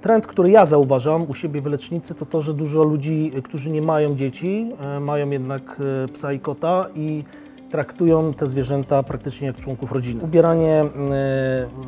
[0.00, 3.82] trend, który ja zauważam u siebie w lecznicy, to to, że dużo ludzi, którzy nie
[3.82, 7.24] mają dzieci, e, mają jednak e, psa i kota i
[7.70, 10.22] traktują te zwierzęta praktycznie jak członków rodziny.
[10.24, 10.86] Ubieranie e,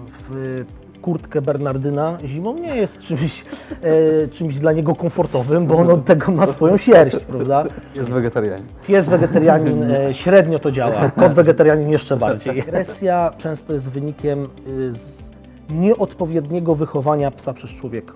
[0.08, 0.64] w
[1.04, 3.44] kurtkę Bernardyna zimą nie jest czymś,
[3.82, 7.64] e, czymś dla niego komfortowym, bo on od tego ma swoją sierść, prawda?
[7.94, 8.66] Jest wegetarianin.
[8.86, 12.60] Pies wegetarianin e, średnio to działa, kot wegetarianin jeszcze bardziej.
[12.60, 15.33] Agresja często jest wynikiem y, z
[15.70, 18.14] nieodpowiedniego wychowania psa przez człowieka.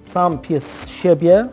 [0.00, 1.48] Sam pies z siebie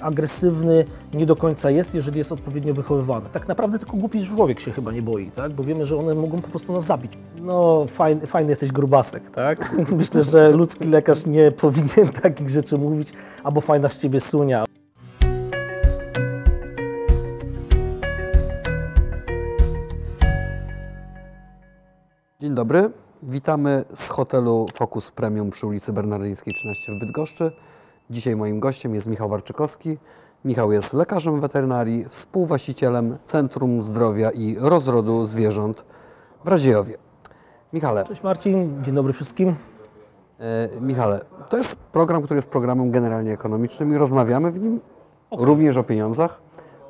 [0.00, 3.26] agresywny nie do końca jest, jeżeli jest odpowiednio wychowywany.
[3.32, 5.52] Tak naprawdę tylko głupi człowiek się chyba nie boi, tak?
[5.52, 7.12] bo wiemy, że one mogą po prostu nas zabić.
[7.40, 9.76] No, fajny, fajny jesteś grubasek, tak?
[9.98, 13.12] Myślę, że ludzki lekarz nie powinien takich rzeczy mówić,
[13.44, 14.64] albo fajna z ciebie sunia.
[22.40, 22.90] Dzień dobry.
[23.22, 27.52] Witamy z hotelu Focus Premium przy ulicy Bernardyńskiej 13 w Bydgoszczy.
[28.10, 29.98] Dzisiaj moim gościem jest Michał Warczykowski.
[30.44, 35.84] Michał jest lekarzem weterynarii, współwłaścicielem Centrum Zdrowia i Rozrodu Zwierząt
[36.44, 36.94] w Radziejowie.
[37.72, 39.54] Michale, Cześć Marcin, dzień dobry wszystkim.
[40.40, 44.80] e, Michale, to jest program, który jest programem generalnie ekonomicznym i rozmawiamy w nim
[45.32, 46.42] również o pieniądzach,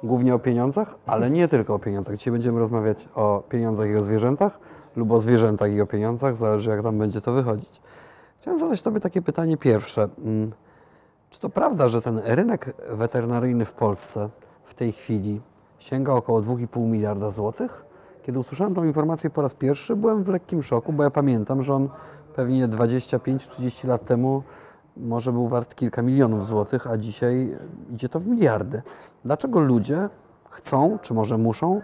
[0.03, 2.17] głównie o pieniądzach, ale nie tylko o pieniądzach.
[2.17, 4.58] Dzisiaj będziemy rozmawiać o pieniądzach i o zwierzętach
[4.97, 7.81] lub o zwierzętach i o pieniądzach, zależy jak tam będzie to wychodzić.
[8.41, 10.08] Chciałem zadać Tobie takie pytanie pierwsze.
[10.25, 10.53] Mm,
[11.30, 14.28] Czy to prawda, że ten rynek weterynaryjny w Polsce
[14.64, 15.41] w tej chwili
[15.78, 17.84] sięga około 2,5 miliarda złotych?
[18.23, 21.75] Kiedy usłyszałem tą informację po raz pierwszy, byłem w lekkim szoku, bo ja pamiętam, że
[21.75, 21.89] on
[22.34, 24.42] pewnie 25-30 lat temu
[24.97, 27.57] może był wart kilka milionów złotych, a dzisiaj
[27.93, 28.83] idzie to w miliardy.
[29.25, 30.09] Dlaczego ludzie
[30.51, 31.81] chcą, czy może muszą,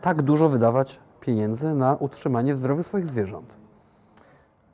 [0.00, 3.54] tak dużo wydawać pieniędzy na utrzymanie w zdrowiu swoich zwierząt?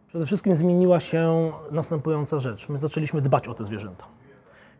[0.08, 2.68] Przede wszystkim zmieniła się następująca rzecz.
[2.68, 4.04] My zaczęliśmy dbać o te zwierzęta.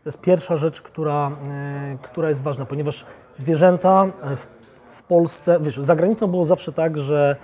[0.05, 3.05] To jest pierwsza rzecz, która, e, która jest ważna, ponieważ
[3.37, 4.47] zwierzęta e, w,
[4.87, 7.37] w Polsce, wiesz, za granicą było zawsze tak, że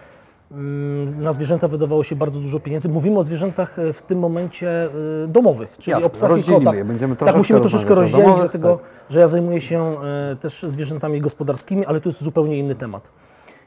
[1.16, 2.88] na zwierzęta wydawało się bardzo dużo pieniędzy.
[2.88, 4.84] Mówimy o zwierzętach e, w tym momencie
[5.24, 6.74] e, domowych, czyli Jasne, o psach i kotach.
[6.74, 8.86] je, będziemy tak, musimy troszeczkę rozdzielić, domowych, dlatego tak.
[9.10, 13.10] że ja zajmuję się e, też zwierzętami gospodarskimi, ale to jest zupełnie inny temat.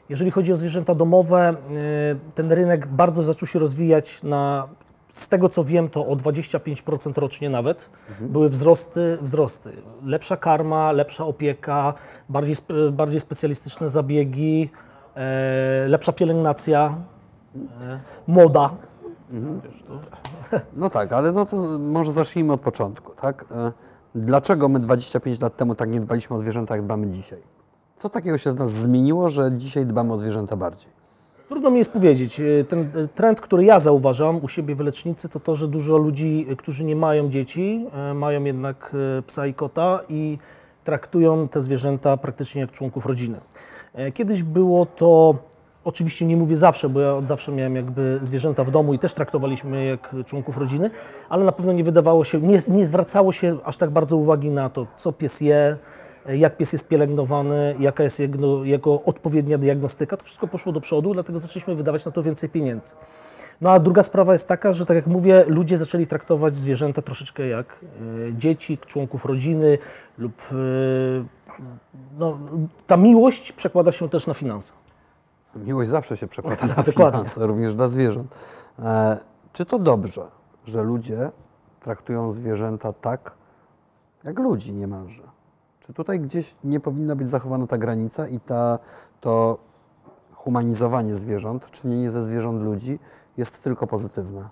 [0.08, 1.56] Jeżeli chodzi o zwierzęta domowe,
[2.34, 4.68] ten rynek bardzo zaczął się rozwijać na,
[5.10, 7.90] z tego co wiem, to o 25% rocznie nawet.
[8.20, 9.72] Były wzrosty, wzrosty.
[10.04, 11.94] Lepsza karma, lepsza opieka,
[12.28, 12.56] bardziej,
[12.92, 14.70] bardziej specjalistyczne zabiegi,
[15.86, 16.94] lepsza pielęgnacja,
[17.56, 18.70] e, moda.
[20.76, 23.44] No tak, ale no to może zacznijmy od początku, tak?
[23.50, 23.72] E,
[24.14, 27.38] Dlaczego my 25 lat temu tak nie dbaliśmy o zwierzęta, jak dbamy dzisiaj?
[27.96, 30.92] Co takiego się z nas zmieniło, że dzisiaj dbamy o zwierzęta bardziej?
[31.48, 32.40] Trudno mi jest powiedzieć.
[32.40, 35.96] E, Ten e, trend, który ja zauważam u siebie w lecznicy, to to, że dużo
[35.96, 40.38] ludzi, e, którzy nie mają dzieci, e, mają jednak e, psa i kota i
[40.84, 43.40] traktują te zwierzęta praktycznie jak członków rodziny.
[43.94, 45.34] E, Kiedyś było to,
[45.84, 49.14] oczywiście nie mówię zawsze, bo ja od zawsze miałem jakby zwierzęta w domu i też
[49.14, 50.90] traktowaliśmy je jak członków rodziny,
[51.28, 54.70] ale na pewno nie wydawało się, nie, nie zwracało się aż tak bardzo uwagi na
[54.70, 55.76] to, co pies je,
[56.28, 61.14] jak pies jest pielęgnowany, jaka jest jego, jego odpowiednia diagnostyka, to wszystko poszło do przodu,
[61.14, 62.94] dlatego zaczęliśmy wydawać na to więcej pieniędzy.
[63.60, 67.46] No a druga sprawa jest taka, że tak jak mówię, ludzie zaczęli traktować zwierzęta troszeczkę
[67.48, 67.66] jak
[68.28, 69.78] e, dzieci, członków rodziny
[70.18, 70.54] lub e,
[72.18, 72.38] no,
[72.86, 74.72] ta miłość przekłada się też na finanse.
[75.56, 78.34] Miłość zawsze się przekłada na finanse, również dla zwierząt.
[78.78, 79.18] E,
[79.52, 80.30] czy to dobrze,
[80.64, 81.30] że ludzie
[81.80, 83.32] traktują zwierzęta tak,
[84.24, 85.22] jak ludzi niemalże?
[85.80, 88.78] Czy tutaj gdzieś nie powinna być zachowana ta granica i ta,
[89.20, 89.58] to
[90.34, 92.98] humanizowanie zwierząt, czynienie ze zwierząt ludzi
[93.36, 94.48] jest tylko pozytywne?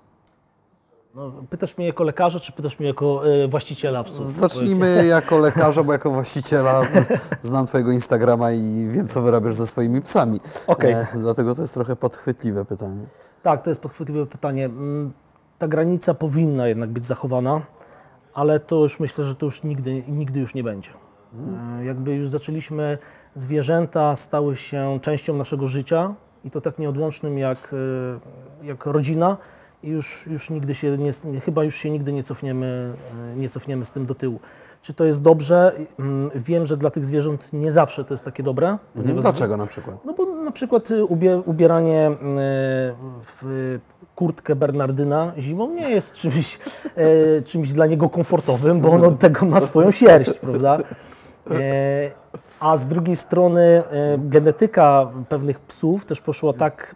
[1.17, 4.27] No, pytasz mnie jako lekarza, czy pytasz mnie jako e, właściciela psów?
[4.27, 6.83] Zacznijmy jako lekarza, bo jako właściciela
[7.43, 10.41] znam Twojego Instagrama i wiem, co wyrabiasz ze swoimi psami.
[10.67, 10.93] Okej.
[10.93, 13.07] E, dlatego to jest trochę podchwytliwe pytanie.
[13.43, 14.65] Tak, to jest podchwytliwe pytanie.
[14.65, 15.13] Mm,
[15.59, 17.63] Ta granica powinna jednak być zachowana,
[18.35, 20.91] ale to już myślę, że to już nigdy, nigdy już nie będzie.
[21.81, 22.99] E, Jakby już zaczęliśmy,
[23.35, 26.15] zwierzęta stały się częścią naszego życia
[26.45, 27.75] i to tak nieodłącznym jak,
[28.63, 29.37] e, jak rodzina
[29.87, 32.95] już, już nigdy się, nie, chyba już się nigdy nie cofniemy,
[33.33, 34.41] e, nie cofniemy z tym do tyłu.
[34.83, 35.73] Czy to jest dobrze?
[35.99, 38.79] Mm, Wiem, że dla tych zwierząt nie zawsze to jest takie dobre.
[38.97, 39.21] Mhm.
[39.21, 39.97] Dlaczego na przykład?
[40.05, 42.15] no bo na przykład y, ubie, ubieranie y,
[43.23, 43.79] w
[44.15, 46.59] kurtkę Bernardyna zimą nie jest czymś,
[46.97, 50.79] e, czymś dla niego komfortowym, bo on od tego ma swoją sierść, prawda?
[51.51, 52.11] E,
[52.61, 53.83] A z drugiej strony
[54.19, 56.95] genetyka pewnych psów też poszła tak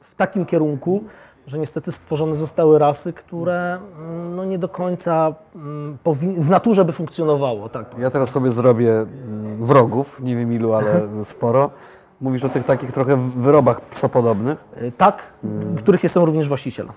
[0.00, 1.04] w takim kierunku,
[1.50, 5.98] że niestety stworzone zostały rasy, które mm, no, nie do końca mm,
[6.38, 7.68] w naturze by funkcjonowało.
[7.68, 7.98] Tak.
[7.98, 11.70] Ja teraz sobie zrobię mm, wrogów, nie wiem ilu, ale sporo.
[12.20, 14.64] Mówisz o tych takich trochę wyrobach psopodobnych.
[14.82, 15.22] Y, tak,
[15.76, 16.92] których jestem również właścicielem.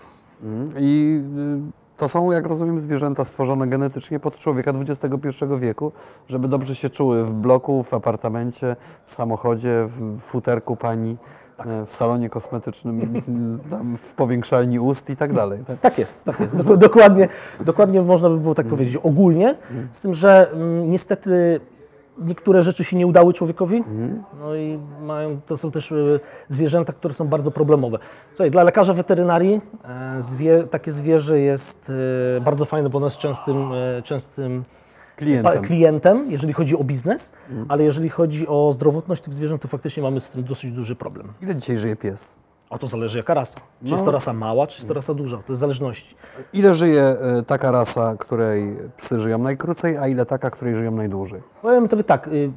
[0.79, 1.21] I
[1.69, 5.91] y, to są, jak rozumiem, zwierzęta stworzone genetycznie pod człowieka XXI wieku,
[6.27, 11.17] żeby dobrze się czuły w bloku, w apartamencie, w samochodzie, w futerku pani,
[11.59, 13.01] e, w salonie kosmetycznym,
[14.09, 15.59] w powiększalni ust i tak dalej.
[15.67, 15.79] tak?
[15.79, 16.55] Tak jest, tak jest.
[16.55, 17.27] Dok- Dokładnie,
[17.59, 19.55] dokładnie można by było tak powiedzieć ogólnie,
[19.91, 21.59] z tym, że mm, niestety
[22.17, 23.83] niektóre rzeczy się nie udały człowiekowi,
[24.39, 27.97] no i mają, to są też y, zwierzęta, które są bardzo problemowe.
[28.33, 31.91] Słuchaj, dla lekarza weterynarii e, zwie, takie zwierzę jest
[32.37, 34.63] e, bardzo fajne, bo ono jest częstym, e, częstym
[35.25, 35.63] Klientem.
[35.63, 37.31] klientem, jeżeli chodzi o biznes,
[37.69, 41.27] ale jeżeli chodzi o zdrowotność tych zwierząt, to faktycznie mamy z tym dosyć duży problem.
[41.41, 42.35] Ile dzisiaj żyje pies?
[42.69, 43.59] A to zależy jaka rasa.
[43.85, 44.05] Czy jest No.
[44.05, 46.15] to rasa mała, czy jest to rasa duża, to jest zależności.
[46.53, 51.41] Ile żyje e, taka rasa, której psy żyją najkrócej, a ile taka, której żyją najdłużej?
[51.61, 52.51] Powiem tobie tak, y,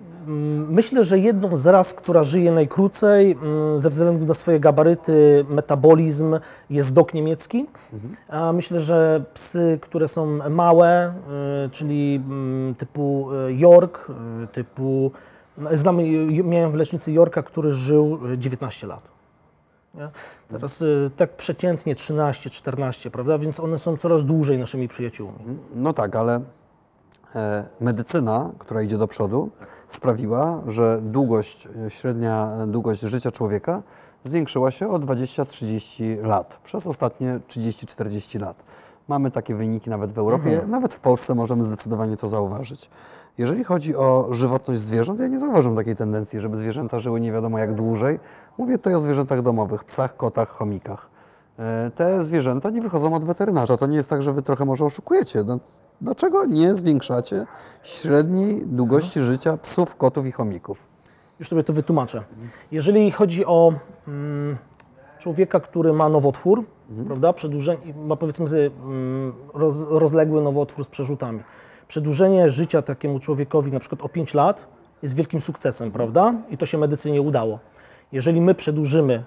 [0.69, 6.38] myślę, że jedną z ras, która żyje najkrócej mm, ze względu na swoje gabaryty, metabolizm
[6.70, 7.67] jest dok niemiecki.
[8.28, 11.14] A myślę, że psy, które są małe,
[11.67, 14.08] y, czyli mm, typu y, York,
[14.44, 15.11] y, typu...
[15.58, 16.08] no, Znamy,
[16.44, 19.08] miałem w lecznicy Yorka, który żył y, 19 lat.
[19.94, 20.08] Nie?
[20.49, 23.38] Teraz y, tak przeciętnie 13-14, prawda?
[23.38, 25.38] Więc one są coraz dłużej naszymi przyjaciółmi.
[25.75, 26.40] No tak, ale
[27.81, 29.50] medycyna, która idzie do przodu,
[29.88, 33.83] sprawiła, że długość, e, średnia długość życia człowieka
[34.25, 38.56] zwiększyła się o 20-30 lat przez ostatnie 30-40 lat.
[39.09, 42.91] Mamy takie wyniki nawet w Europie, nawet w Polsce możemy zdecydowanie to zauważyć.
[43.38, 47.59] Jeżeli chodzi o żywotność zwierząt, ja nie zauważam takiej tendencji, żeby zwierzęta żyły nie wiadomo
[47.59, 48.19] jak dłużej.
[48.59, 51.09] Mówię tutaj o zwierzętach domowych, psach, kotach, chomikach.
[51.59, 53.77] E, Te zwierzęta nie wychodzą od weterynarza.
[53.77, 55.44] To nie jest tak, że wy trochę może oszukujecie.
[55.44, 55.59] No,
[56.01, 57.47] dlaczego nie zwiększacie
[57.83, 60.79] średniej długości życia psów, kotów i chomików?
[61.39, 62.25] Już Tobie to wytłumaczę.
[62.73, 63.73] Jeżeli chodzi o
[64.09, 64.57] mm,
[65.19, 66.65] człowieka, który ma nowotwór,
[67.07, 71.41] prawda, przedłużenie, ma powiedzmy sobie mm, roz, rozległy nowotwór z przerzutami.
[71.89, 74.67] Przedłużenie życia takiemu człowiekowi na przykład o 5 lat
[75.03, 76.35] jest wielkim sukcesem, prawda?
[76.51, 77.59] I to się medycynie udało.
[78.13, 79.25] Jeżeli my przedłużymy,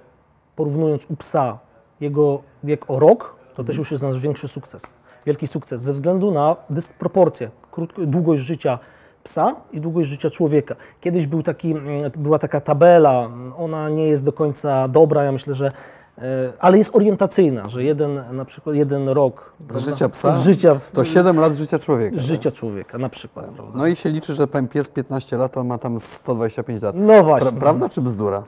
[0.56, 1.60] porównując u psa,
[2.00, 4.84] jego wiek o rok, to też już jest nasz większy sukces.
[5.26, 8.80] Wielki sukces ze względu na dysproporcję, krótko, długość życia
[9.24, 10.76] psa i długość życia człowieka.
[11.02, 15.32] Kiedyś był taki, mm, była taka tabela, mm, ona nie jest do końca dobra, ja
[15.32, 15.72] myślę, że
[16.18, 16.22] e,
[16.60, 21.04] ale jest orientacyjna, że jeden na przykład jeden rok Z życia psa z życia, to
[21.04, 22.20] 7 lat życia człowieka.
[22.20, 23.46] życia człowieka na przykład.
[23.46, 23.78] Prawda?
[23.80, 26.96] No i się liczy, że ten pies 15 lat, on ma tam 125 lat.
[26.98, 27.52] No właśnie.
[27.52, 28.44] Pra, prawda czy bzdura?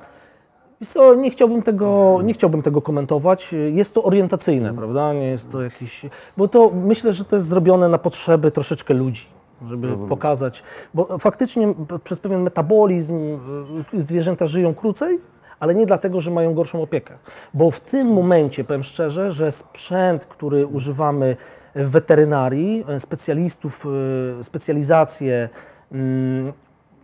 [0.86, 3.56] Co, nie chciałbym tego, nie chciałbym tego komentować.
[3.74, 5.14] Jest to orientacyjne, prawda?
[5.14, 6.06] Nie jest to jakiś.
[6.38, 9.26] Bo to myślę, że to jest zrobione na potrzeby troszeczkę ludzi,
[9.68, 10.64] żeby pokazać.
[10.94, 11.74] Bo faktycznie
[12.04, 13.20] przez pewien metabolizm
[13.94, 15.20] y, zwierzęta żyją krócej,
[15.60, 17.14] ale nie dlatego, że mają gorszą opiekę.
[17.54, 21.36] Bo w tym momencie, powiem szczerze, że sprzęt, który używamy
[21.76, 23.86] w weterynarii, e, specjalistów,
[24.40, 25.50] y, specjalizację,
[25.92, 26.54] mm,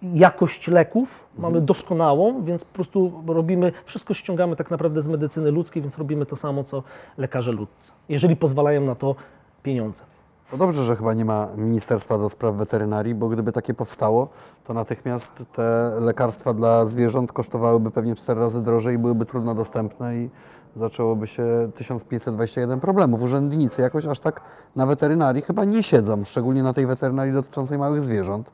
[0.04, 5.82] jakość leków mamy doskonałą, więc po prostu robimy, wszystko ściągamy tak naprawdę z medycyny ludzkiej,
[5.82, 6.84] więc robimy to samo, co
[7.18, 9.16] lekarze ludzcy, jeżeli pozwalają na to
[9.64, 10.04] pieniądze.
[10.52, 14.30] To dobrze, że chyba nie ma Ministerstwa do Spraw Weterynarii, bo gdyby takie powstało,
[14.68, 20.16] to natychmiast te lekarstwa dla zwierząt kosztowałyby pewnie 4 razy drożej i byłyby trudno dostępne
[20.16, 20.30] i
[20.76, 23.22] zaczęłoby się 1521 problemów.
[23.22, 24.42] Urzędnicy jakoś aż tak
[24.76, 28.52] na weterynarii chyba nie siedzą, szczególnie na tej weterynarii dotyczącej małych zwierząt.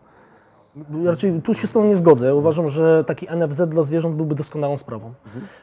[1.06, 2.28] Raczej tu się z tą nie zgodzę.
[2.28, 5.14] Ja uważam, że taki NFZ dla zwierząt byłby doskonałą sprawą.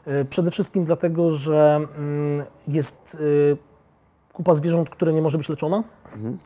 [0.07, 3.17] E, Przede wszystkim dlatego, że mm, jest
[3.52, 5.83] e, kupa zwierząt, które nie może być leczona,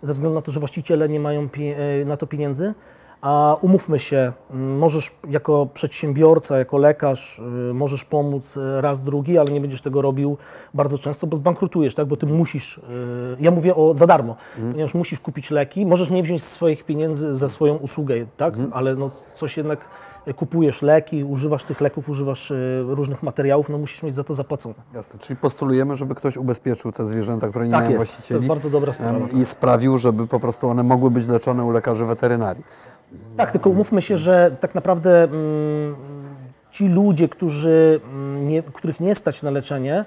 [0.02, 2.74] ze względu na to, że właściciele nie mają e, na to pieniędzy.
[3.24, 9.52] A umówmy się, możesz jako przedsiębiorca, jako lekarz, y, możesz pomóc y, raz, drugi, ale
[9.52, 10.36] nie będziesz tego robił
[10.74, 12.06] bardzo często, bo zbankrutujesz, tak?
[12.06, 12.82] Bo ty musisz, y,
[13.40, 14.36] ja mówię o za darmo,
[14.70, 18.54] ponieważ musisz kupić leki, możesz nie wziąć swoich pieniędzy za swoją usługę, tak?
[18.72, 19.78] Ale no coś jednak
[20.36, 22.52] kupujesz leki, używasz tych leków, używasz
[22.86, 24.74] różnych materiałów, no musisz mieć za to zapłacone.
[24.94, 28.40] Jasne, czyli postulujemy, żeby ktoś ubezpieczył te zwierzęta, które nie Tak mają jest, to właścicieli
[28.40, 29.18] jest bardzo dobra sprawa.
[29.32, 32.64] i sprawił, żeby po prostu one mogły być leczone u lekarzy weterynarii.
[33.36, 35.96] Tak, tylko umówmy się, że tak naprawdę mm,
[36.70, 40.04] ci ludzie, którzy, mm, nie, których nie stać na leczenie,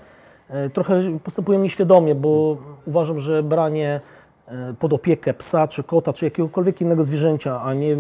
[0.50, 4.02] e, trochę postępują nieświadomie, bo uważam, że branie
[4.48, 7.98] e, pod opiekę psa, czy kota, czy jakiegokolwiek innego zwierzęcia, a nie,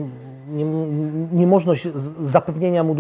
[0.50, 0.66] nie,
[1.32, 1.88] niemożność
[2.20, 2.96] zapewnienia mu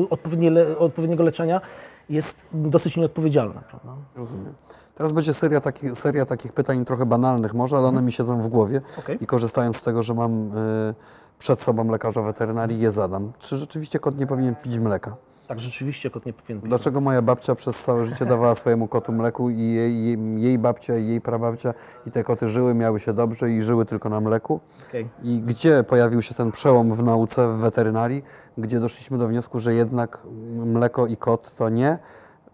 [0.51, 1.62] le- odpowiedniego leczenia
[2.10, 3.62] jest dosyć nieodpowiedzialna.
[3.70, 3.92] Prawda?
[4.16, 4.54] Rozumiem.
[4.96, 8.48] Teraz będzie seria, taki, seria takich pytań trochę banalnych może, ale one mi siedzą w
[8.48, 9.24] głowie Okej.
[9.24, 10.94] i korzystając z tego, że mam y,
[11.39, 13.32] przed sobą lekarza weterynarii, je zadam.
[13.39, 15.15] Czy rzeczywiście kot nie powinien pić mleka?
[15.48, 16.70] Tak, rzeczywiście kot nie powinien pić.
[16.70, 20.98] Dlaczego moja babcia przez całe życie dawała swojemu kotu mleku i jej, jej, jej babcia
[20.98, 21.74] i jej prababcia
[22.06, 24.60] i te koty żyły, miały się dobrze i żyły tylko na mleku?
[24.89, 25.10] Okej.
[25.24, 28.24] I gdzie pojawił się ten przełom w nauce, w weterynarii,
[28.58, 30.20] gdzie doszliśmy do wniosku, że jednak
[30.51, 32.00] mleko i kot to nie.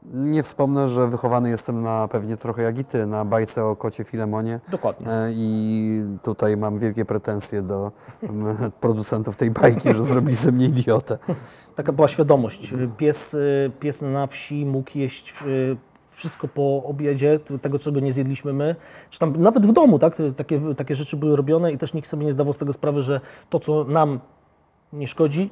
[0.05, 4.03] Nie wspomnę, że wychowany jestem na pewnie trochę jak i ty, na bajce o kocie
[4.03, 4.59] Filemonie.
[4.71, 5.11] Dokładnie.
[5.11, 7.91] E, I tutaj mam wielkie pretensje do
[8.81, 11.17] producentów tej bajki, że zrobili ze mnie idiotę.
[11.75, 12.73] Taka była świadomość.
[12.97, 15.77] Pies, y, pies na wsi mógł jeść y,
[16.11, 18.75] wszystko po obiedzie, tego czego nie zjedliśmy my,
[19.09, 20.17] czy tam nawet w domu, tak?
[20.37, 23.21] Takie, takie rzeczy były robione i też nikt sobie nie zdawał z tego sprawy, że
[23.49, 24.19] to, co nam
[24.93, 25.49] nie szkodzi,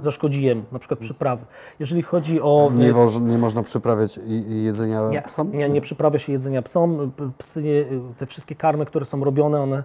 [0.00, 1.44] zaszkodzi jemu, na przykład przyprawy.
[1.80, 2.70] Jeżeli chodzi o...
[2.74, 5.52] Nie, woż- nie można przyprawiać jedzenia Nie, psom?
[5.52, 7.12] nie, nie przyprawia się jedzenia psom.
[7.38, 9.82] Psy, te wszystkie karmy, które są robione, one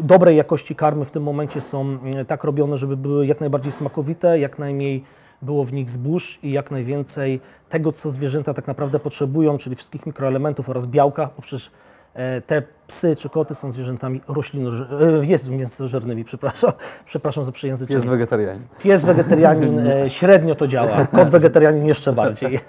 [0.00, 4.38] dobrej jakości karmy w tym momencie są mm, tak robione, żeby były jak najbardziej smakowite,
[4.38, 5.04] jak najmniej
[5.42, 10.06] było w nich zbóż i jak najwięcej tego, co zwierzęta tak naprawdę potrzebują, czyli wszystkich
[10.06, 11.70] mikroelementów oraz białka, bo przecież
[12.14, 16.72] e, te psy czy koty są zwierzętami roślinożernymi, jest mięsożernymi, przepraszam,
[17.06, 17.96] przepraszam za przejęzyczenie.
[17.96, 18.62] Jest wegetarianin.
[18.82, 22.60] Pies wegetarianin e, średnio to działa, kot wegetarianin jeszcze bardziej.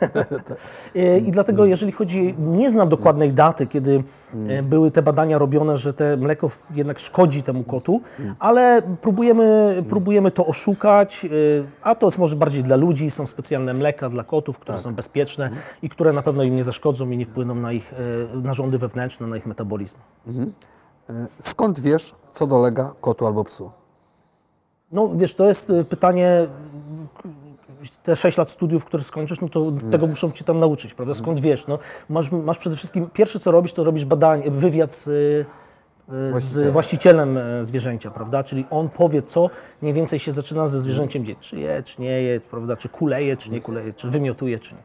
[0.96, 4.04] E, I dlatego, jeżeli chodzi, nie znam dokładnej daty, kiedy
[4.50, 8.02] e, były te badania robione, że te mleko jednak szkodzi temu kotu,
[8.40, 11.30] ale próbujemy, próbujemy to oszukać, e,
[11.82, 15.50] a to jest może bardziej dla ludzi, są specjalne mleka dla kotów, które są bezpieczne
[15.82, 17.94] i które na pewno im nie zaszkodzą i nie wpłyną na ich
[18.34, 19.98] e, narządy wewnętrzne, na ich metabolizm.
[21.10, 23.72] E, Skąd wiesz, co dolega kotu albo psu?
[24.92, 26.48] No wiesz, to jest y, pytanie,
[28.04, 31.14] te 6 lat studiów, które skończysz, no to tego muszą cię tam nauczyć, prawda?
[31.14, 31.68] Skąd wiesz?
[31.68, 35.46] No, masz, masz przede wszystkim, pierwsze co robisz, to robisz badanie, wywiad z, y,
[36.40, 37.38] z Właścicielem.
[37.38, 38.44] e, zwierzęcia, prawda?
[38.44, 39.50] Czyli on powie, co
[39.82, 41.40] mniej więcej się zaczyna ze zwierzęciem dzieć.
[41.40, 42.76] Czy je, czy nie je, prawda?
[42.76, 44.82] Czy kuleje, czy nie kuleje, czy wymiotuje, czy nie.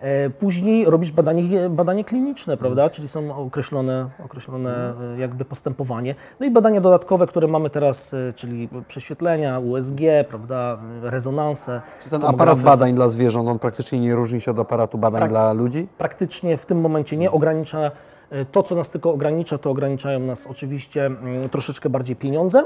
[0.00, 2.90] E, Później robisz badanie, badanie kliniczne, prawda?
[2.90, 6.14] Czyli są określone, określone e, jakby postępowanie.
[6.40, 10.78] No i badania dodatkowe, które mamy teraz, e, czyli prześwietlenia, USG, prawda?
[11.02, 11.80] Rezonanse.
[12.02, 15.28] Czy ten aparat badań dla zwierząt, on praktycznie nie różni się od aparatu badań Prak-
[15.28, 15.88] dla ludzi?
[15.98, 17.90] Praktycznie w tym momencie nie ogranicza.
[18.30, 22.64] e, To, co nas tylko ogranicza, to ograniczają nas oczywiście mm, troszeczkę bardziej pieniądze.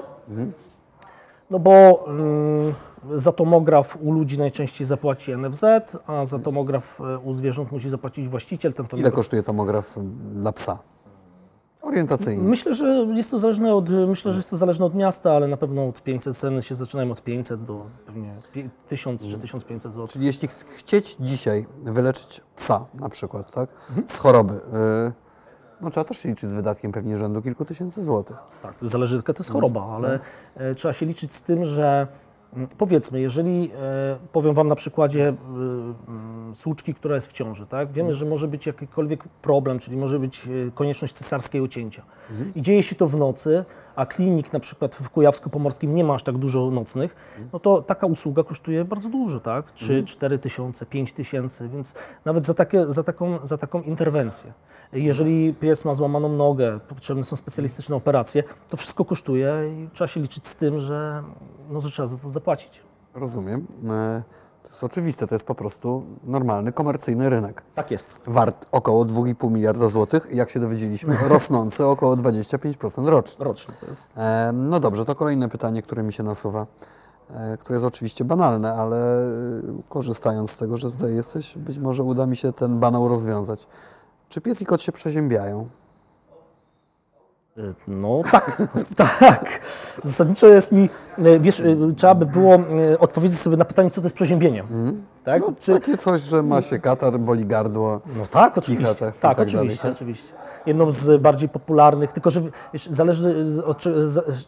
[1.50, 2.74] No bo mm,
[3.14, 5.64] za tomograf u ludzi najczęściej zapłaci NFZ,
[6.06, 8.72] a za tomograf e, u zwierząt musi zapłacić właściciel.
[8.72, 9.94] Ten Ile tomograf kosztuje tomograf
[10.34, 10.78] dla psa?
[11.82, 12.42] Orientacyjnie.
[12.48, 15.56] Myślę, że jest to zależne od, myślę, że jest to zależne od miasta, ale na
[15.56, 20.06] pewno od 500 ceny się zaczynają od 500 do pewnie pi- 1000 czy 1500 zł.
[20.08, 24.08] Czyli jeśli ch- chcieć dzisiaj wyleczyć psa na przykład, tak, Mhm.
[24.08, 24.58] z choroby, y,
[25.80, 28.36] no trzeba też się liczyć z wydatkiem pewnie rzędu kilku tysięcy złotych.
[28.62, 30.20] Tak, to zależy jaka to jest choroba, ale
[30.54, 32.06] e, trzeba się liczyć z tym, że
[32.78, 35.34] powiedzmy, jeżeli e, powiem Wam na przykładzie
[36.52, 37.92] mm, słuczki, która jest w ciąży, tak?
[37.92, 42.02] Wiemy, że może być jakikolwiek problem, czyli może być e, konieczność cesarskiego cięcia.
[42.54, 43.64] I dzieje się to w nocy,
[43.96, 47.16] a klinik na przykład w Kujawsko-Pomorskim nie ma aż tak dużo nocnych,
[47.52, 49.72] no to taka usługa kosztuje bardzo dużo, tak?
[49.72, 51.94] 3, 4 tysiące, 5 tysięcy, więc
[52.24, 54.52] nawet za, takie, za, taką, za taką interwencję.
[54.92, 60.20] Jeżeli pies ma złamaną nogę, potrzebne są specjalistyczne operacje, to wszystko kosztuje i trzeba się
[60.20, 61.22] liczyć z tym, że,
[61.70, 62.82] no, że trzeba za to zapłacić.
[63.14, 63.66] Rozumiem.
[64.62, 67.62] To jest oczywiste, to jest po prostu normalny, komercyjny rynek.
[67.74, 68.14] Tak jest.
[68.26, 73.44] Wart około 2,5 miliarda złotych, jak się dowiedzieliśmy, rosnący około 25% rocznie.
[73.44, 74.14] Rocznie to jest.
[74.16, 76.66] E, No dobrze, to kolejne pytanie, które mi się nasuwa,
[77.30, 79.28] e, które jest oczywiście banalne, ale e,
[79.88, 83.66] korzystając z tego, że tutaj jesteś, być może uda mi się ten banał rozwiązać.
[84.28, 85.68] Czy pies i kot się przeziębiają?
[87.58, 88.62] Y, No tak,
[88.96, 89.60] tak.
[90.04, 92.58] Zasadniczo jest mi, y, wiesz, y, trzeba by było
[92.98, 94.64] odpowiedzieć sobie na pytanie, co to jest przeziębienie.
[95.24, 95.42] Tak?
[95.42, 98.00] No, Czy, Takie coś, że ma się katar, boli gardło.
[98.16, 98.94] No tak, oczywiście.
[98.94, 99.92] Tak, tak oczywiście, dalej, tak?
[99.92, 100.34] oczywiście.
[100.66, 102.42] Jedną z bardziej popularnych, tylko że
[102.72, 103.82] wiesz, zależy od,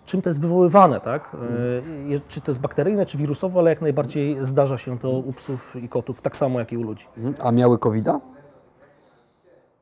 [0.05, 1.31] czym to jest wywoływane, tak?
[1.35, 2.15] Mhm.
[2.15, 5.77] E, Czy to jest bakteryjne, czy wirusowe, ale jak najbardziej zdarza się to u psów
[5.77, 7.07] i kotów, tak samo jak i u ludzi.
[7.17, 7.35] Mhm.
[7.41, 8.21] A miały covid -a?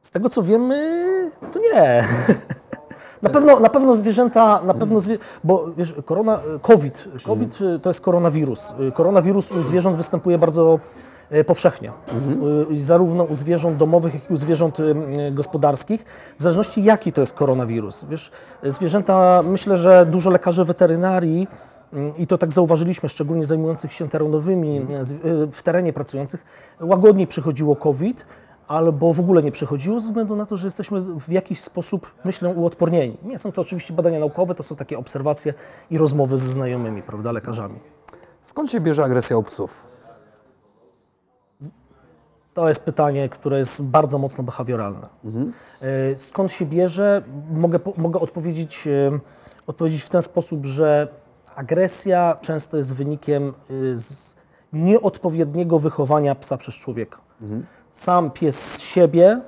[0.03, 2.05] Z tego co wiemy, to nie.
[3.23, 5.19] Na pewno, na pewno zwierzęta, na pewno zwie...
[5.45, 8.75] bo wiesz, korona, COVID, COVID to jest koronawirus.
[8.95, 10.79] Koronawirus u zwierząt występuje bardzo
[11.31, 11.93] e, powszechnie.
[12.73, 14.79] Y, Zarówno u zwierząt domowych, jak i u zwierząt
[15.33, 16.05] gospodarskich,
[16.39, 18.05] w zależności jaki to jest koronawirus.
[18.05, 18.31] Wiesz,
[18.63, 21.49] zwierzęta, myślę, że dużo lekarzy weterynarii
[21.93, 25.19] mm, i to tak zauważyliśmy, szczególnie zajmujących się terenowymi, z- y,
[25.53, 26.45] w terenie pracujących,
[26.81, 28.27] łagodniej przychodziło COVID,
[28.69, 32.55] albo w ogóle nie przechodziło ze względu na to, że jesteśmy w jakiś sposób, myślę,
[32.55, 33.17] uodpornieni.
[33.23, 35.55] Nie są to oczywiście badania naukowe, to są takie obserwacje
[35.91, 37.79] i rozmowy ze znajomymi, prawda, lekarzami.
[38.43, 39.87] Skąd się bierze agresja u psów?
[42.55, 45.09] To jest pytanie, które jest bardzo mocno behawioralne.
[45.83, 47.23] E, Skąd się bierze?
[47.51, 49.19] Mogę, mogę odpowiedzieć, e,
[49.67, 51.09] odpowiedzieć w ten sposób, że
[51.57, 53.53] agresja często jest wynikiem e,
[53.97, 54.35] z
[54.73, 57.19] nieodpowiedniego wychowania psa przez człowieka.
[57.93, 59.41] Sam pies z siebie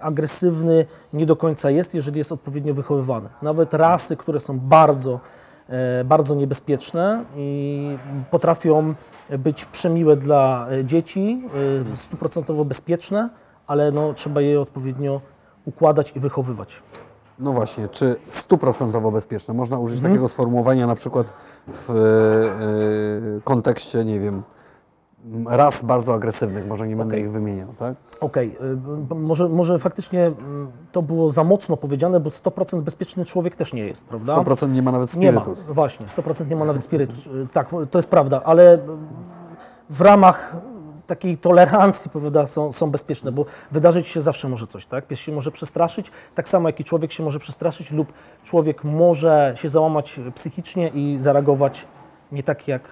[0.00, 3.28] agresywny nie do końca jest, jeżeli jest odpowiednio wychowywany.
[3.42, 5.20] Nawet rasy, które są bardzo,
[5.68, 7.98] e, bardzo niebezpieczne i
[8.30, 8.94] potrafią
[9.38, 11.42] być przemiłe dla e, dzieci,
[11.92, 13.30] e, stuprocentowo bezpieczne,
[13.66, 15.20] ale no, trzeba je odpowiednio
[15.64, 16.82] układać i wychowywać.
[17.38, 19.54] No właśnie, czy stuprocentowo bezpieczne?
[19.54, 20.12] Można użyć Mhm.
[20.14, 21.32] takiego sformułowania na przykład
[21.68, 21.90] w
[23.38, 24.42] e, kontekście, nie wiem,
[25.24, 27.94] m, ras bardzo agresywnych, może nie będę ich wymieniał, tak?
[28.20, 30.32] Okej, y, b- może, może faktycznie
[30.92, 34.36] to było za mocno powiedziane, bo 100% bezpieczny człowiek też nie jest, prawda?
[34.36, 35.66] 100% nie ma nawet Nie ma, spirytus.
[35.68, 37.28] właśnie, 100% nie ma nawet spirytus.
[37.52, 38.78] Tak, to jest prawda, ale y,
[39.90, 40.56] w ramach
[41.06, 45.06] takiej tolerancji prawda, są, są bezpieczne, bo wydarzyć się zawsze może coś, tak?
[45.06, 48.12] Pies się może przestraszyć, tak samo jak i człowiek się może przestraszyć lub
[48.44, 51.86] człowiek może się załamać psychicznie i zareagować
[52.32, 52.82] nie tak jak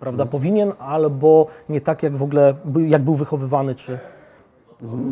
[0.00, 2.54] prawda, powinien, albo nie tak jak w ogóle,
[2.86, 3.98] jak był wychowywany, czy,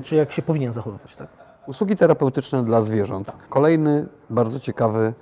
[0.03, 1.29] czy jak się powinien zachowywać, tak?
[1.67, 3.33] Usługi terapeutyczne dla zwierząt.
[3.49, 5.15] Kolejny bardzo ciekawy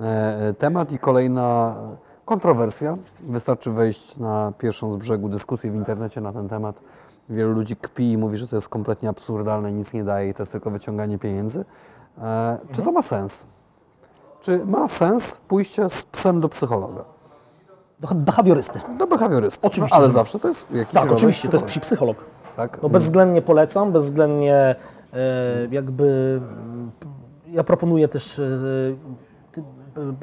[0.00, 1.76] e, temat i kolejna
[2.24, 2.96] kontrowersja.
[3.20, 6.80] Wystarczy wejść na pierwszą z brzegu dyskusję w internecie na ten temat.
[7.28, 10.42] Wielu ludzi kpi i mówi, że to jest kompletnie absurdalne, nic nie daje i to
[10.42, 11.64] jest tylko wyciąganie pieniędzy.
[12.18, 13.46] E, Czy to ma sens?
[14.40, 17.04] Czy ma sens pójście z psem do psychologa?
[18.14, 18.80] Behawiorysty.
[18.98, 19.66] Do behawiorysty.
[19.66, 20.12] Oczywiście, No, ale ma.
[20.14, 22.16] zawsze to jest jakiś Tak, oczywiście, to jest psi psycholog.
[22.56, 22.78] Tak?
[22.82, 24.76] No bezwzględnie polecam, bezwzględnie e,
[25.70, 26.90] jakby mm,
[27.46, 28.42] ja proponuję też e,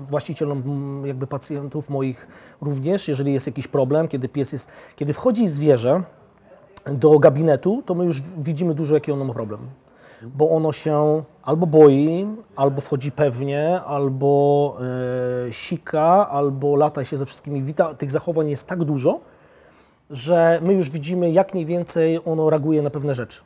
[0.10, 2.28] właścicielom mm, jakby pacjentów moich
[2.62, 6.04] również, jeżeli jest jakiś problem, kiedy pies jest, kiedy wchodzi zwierzę
[6.86, 9.60] do gabinetu, to my już widzimy dużo, jaki ono ma problem.
[10.22, 14.78] Bo ono się albo boi, albo wchodzi pewnie, albo
[15.48, 17.94] e, sika, albo lata się ze wszystkimi wita.
[17.94, 19.20] Tych zachowań jest tak dużo,
[20.10, 23.42] że my już widzimy, jak mniej więcej ono reaguje na pewne rzeczy.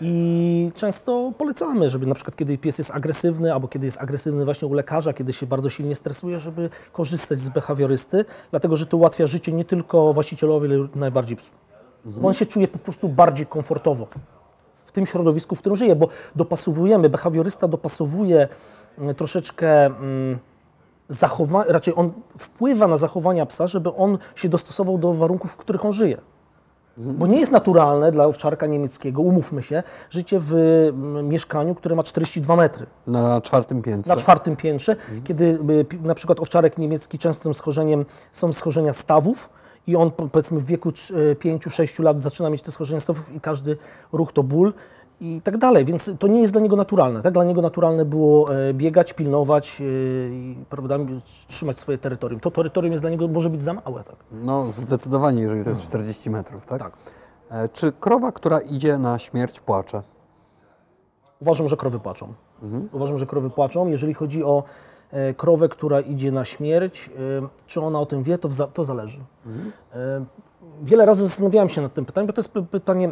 [0.00, 4.68] I często polecamy, żeby na przykład kiedy pies jest agresywny, albo kiedy jest agresywny właśnie
[4.68, 9.26] u lekarza, kiedy się bardzo silnie stresuje, żeby korzystać z behawiorysty, dlatego że to ułatwia
[9.26, 11.52] życie nie tylko właścicielowi, ale najbardziej psu.
[12.04, 14.06] Bo on się czuje po prostu bardziej komfortowo
[14.96, 18.48] tym środowisku, w którym żyje, bo dopasowujemy, behawiorysta dopasowuje
[18.98, 20.38] mm, troszeczkę mm,
[21.10, 25.84] zachowa- raczej on wpływa na zachowania psa, żeby on się dostosował do warunków, w których
[25.84, 26.16] on żyje.
[26.96, 32.02] Bo nie jest naturalne dla owczarka niemieckiego, umówmy się, życie w mm, mieszkaniu, które ma
[32.02, 34.14] 42 metry Na czwartym piętrze.
[34.14, 39.48] na czwartym piętrze, kiedy y, na przykład owczarek niemiecki częstym schorzeniem są schorzenia stawów
[39.86, 43.76] i on po- powiedzmy w wieku 5-6 lat zaczyna mieć te schorzenia stawów i każdy
[44.12, 44.72] ruch to ból
[45.20, 47.22] i tak dalej, więc to nie jest dla niego naturalne.
[47.22, 47.32] Tak?
[47.34, 49.84] Dla niego naturalne było e, biegać, pilnować e,
[50.34, 50.98] i prawda,
[51.46, 52.40] trzymać swoje terytorium.
[52.40, 54.04] To terytorium jest dla niego może być za małe.
[54.04, 54.16] Tak?
[54.32, 56.80] No zdecydowanie, jeżeli to jest 40 metrów, tak?
[56.82, 56.92] Tak.
[57.50, 60.02] E, Czy krowa, która idzie na śmierć, płacze?
[61.40, 62.32] Uważam, że krowy płaczą.
[62.92, 63.86] Uważam, że krowy płaczą.
[63.88, 64.95] Jeżeli chodzi o e,
[65.36, 67.10] krowę, która idzie na śmierć,
[67.42, 69.20] e, czy ona o tym wie, to, to zależy.
[69.94, 70.24] E,
[70.82, 73.10] wiele razy zastanawiałem się nad tym pytaniem, bo to jest py- pytanie,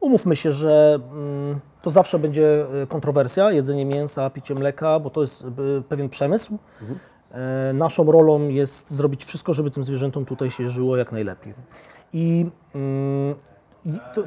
[0.00, 5.20] umówmy się, że mm, to zawsze będzie e, kontrowersja, jedzenie mięsa, picie mleka, bo to
[5.20, 6.58] jest e, pewien przemysł.
[7.32, 11.54] E, Naszą rolą jest zrobić wszystko, żeby tym zwierzętom tutaj się żyło jak najlepiej.
[12.12, 13.34] I mm,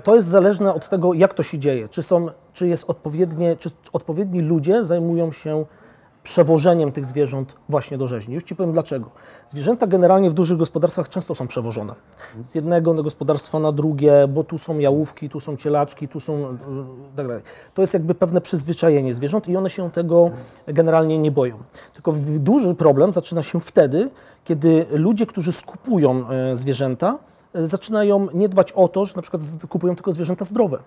[0.04, 1.90] to jest zależne od tego, jak to się dzieje.
[1.90, 5.66] Czy, są, czy, jest odpowiednie, czy odpowiedni ludzie zajmują się
[6.26, 8.34] przewożeniem tych zwierząt właśnie do rzeźni.
[8.34, 9.10] Już Ci powiem dlaczego.
[9.48, 11.96] Zwierzęta generalnie w dużych gospodarstwach często są przewożone.
[12.46, 16.40] Z jednego gospodarstwa na drugie, bo tu są jałówki, tu są cielaczki, tu są...
[16.42, 16.58] yy,
[17.16, 17.44] tak dalej.
[17.74, 20.30] To jest jakby pewne przyzwyczajenie zwierząt i one się tego
[20.68, 21.58] generalnie nie boją.
[21.94, 24.10] Tylko duży problem zaczyna się wtedy,
[24.44, 27.18] kiedy ludzie, którzy skupują e, zwierzęta,
[27.54, 30.80] e, zaczynają nie dbać o to, że na przykład kupują tylko zwierzęta zdrowe.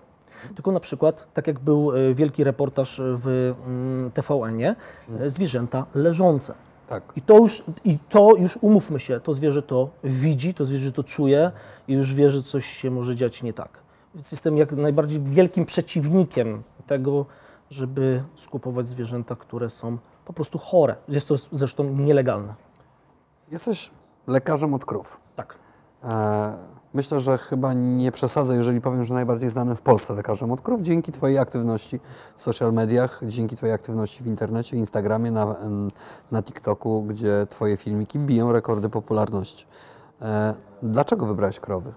[0.55, 4.75] Tylko na przykład, tak jak był e, wielki reportaż w mm, TVN-ie,
[5.19, 6.53] e, zwierzęta leżące.
[6.89, 7.03] Tak.
[7.15, 11.03] I to, już, I to już, umówmy się, to zwierzę to widzi, to zwierzę to
[11.03, 11.51] czuje
[11.87, 13.69] i już wie, że coś się może dziać nie tak.
[14.15, 17.25] Więc jestem jak najbardziej wielkim przeciwnikiem tego,
[17.69, 20.95] żeby skupować zwierzęta, które są po prostu chore.
[21.07, 22.55] Jest to zresztą nielegalne.
[23.51, 23.89] Jesteś
[24.27, 25.17] lekarzem od krów.
[25.35, 25.55] Tak.
[26.03, 30.61] E, Myślę, że chyba nie przesadzę, jeżeli powiem, że najbardziej znanym w Polsce lekarzem od
[30.61, 31.99] krów dzięki Twojej aktywności
[32.35, 35.55] w social mediach, dzięki Twojej aktywności w internecie, Instagramie, na,
[36.31, 39.65] na TikToku, gdzie Twoje filmiki biją rekordy popularności.
[40.21, 41.93] E, dlaczego wybrałeś krowy?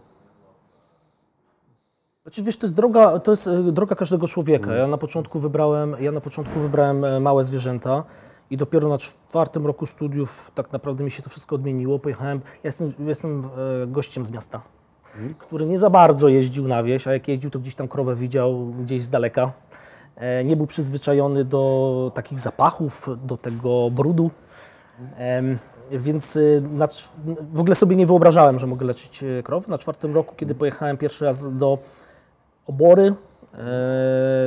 [2.23, 4.75] Znaczy, wiesz, to jest droga, to jest e, droga każdego człowieka.
[4.75, 8.05] Ja na początku wybrałem, ja na początku wybrałem e, małe zwierzęta
[8.51, 11.99] i dopiero na czwartym roku studiów tak naprawdę mi się to wszystko odmieniło.
[11.99, 13.49] Pojechałem, ja jestem, jestem
[13.87, 14.63] gościem z miasta,
[15.39, 18.67] który nie za bardzo jeździł na wieś, a jak jeździł, to gdzieś tam krowę widział
[18.67, 19.53] gdzieś z daleka.
[20.17, 24.31] E, Nie był przyzwyczajony do takich zapachów, do tego brudu.
[25.91, 26.63] Więc y,
[27.53, 29.71] w ogóle sobie nie wyobrażałem, że mogę leczyć e, krowy.
[29.71, 31.79] Na czwartym roku, kiedy pojechałem pierwszy raz do
[32.67, 33.15] obory,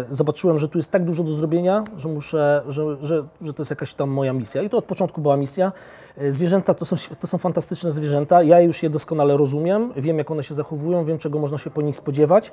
[0.10, 3.70] zobaczyłem, że tu jest tak dużo do zrobienia, że muszę, że, że, że to jest
[3.70, 4.62] jakaś tam moja misja.
[4.64, 5.72] I to od początku była misja.
[6.18, 8.44] E, Zwierzęta to są, to są fantastyczne zwierzęta.
[8.44, 11.82] Ja już je doskonale rozumiem, wiem jak one się zachowują, wiem czego można się po
[11.82, 12.52] nich spodziewać.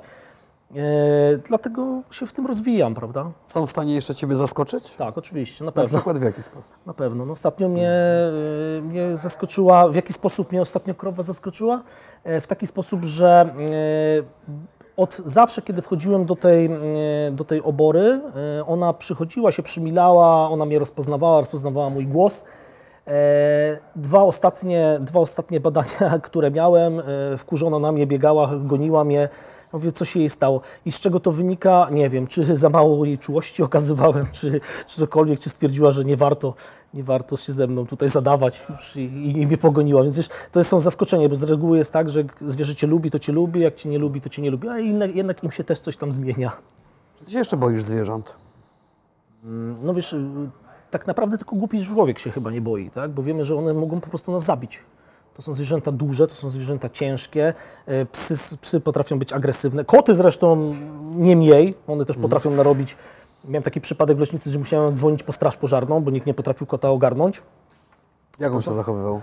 [0.75, 3.31] E, dlatego się w tym rozwijam, prawda?
[3.47, 4.91] Są w stanie jeszcze Ciebie zaskoczyć?
[4.95, 5.97] Tak, oczywiście, na Na pewno.
[5.97, 6.73] przykład w jaki sposób?
[6.85, 7.25] Na pewno.
[7.25, 11.83] No, ostatnio mnie, e, mnie zaskoczyła, w jaki sposób mnie ostatnio krowa zaskoczyła?
[12.23, 14.53] E, W taki sposób, że e,
[14.97, 16.71] od zawsze, kiedy wchodziłem do tej, e,
[17.31, 18.21] do tej obory,
[18.59, 22.43] e, ona przychodziła, się przymilała, ona mnie rozpoznawała, rozpoznawała mój głos.
[23.07, 23.13] E,
[23.95, 27.01] Dwa ostatnie, dwa ostatnie badania, które miałem,
[27.37, 29.29] wkurzona na mnie, biegała, goniła mnie.
[29.73, 33.05] Mówię, co się jej stało i z czego to wynika, nie wiem, czy za mało
[33.05, 36.53] jej czułości okazywałem, czy, czy cokolwiek, czy stwierdziła, że nie warto,
[36.93, 39.01] nie warto się ze mną tutaj zadawać już i,
[39.41, 40.03] i mnie pogoniła.
[40.03, 43.19] Więc wiesz, to są zaskoczenie, bo z reguły jest tak, że zwierzę cię lubi, to
[43.19, 45.63] cię lubi, jak cię nie lubi, to cię nie lubi, a jednak, jednak im się
[45.63, 46.51] też coś tam zmienia.
[47.19, 48.35] Czy Ty się jeszcze boisz zwierząt?
[49.83, 50.49] No wiesz, y,
[50.91, 53.11] tak naprawdę tylko głupi człowiek się chyba nie boi, tak?
[53.11, 54.79] bo wiemy, że one mogą po prostu nas zabić.
[55.35, 57.53] To są zwierzęta duże, to są zwierzęta ciężkie,
[57.85, 60.75] e, psy, psy potrafią być agresywne, koty zresztą
[61.15, 62.97] nie mniej, one też potrafią narobić.
[63.45, 66.67] Miałem taki przypadek w leśnicy, że musiałem dzwonić po straż pożarną, bo nikt nie potrafił
[66.67, 67.41] kota ogarnąć.
[68.39, 69.21] Jak on się zachowywał?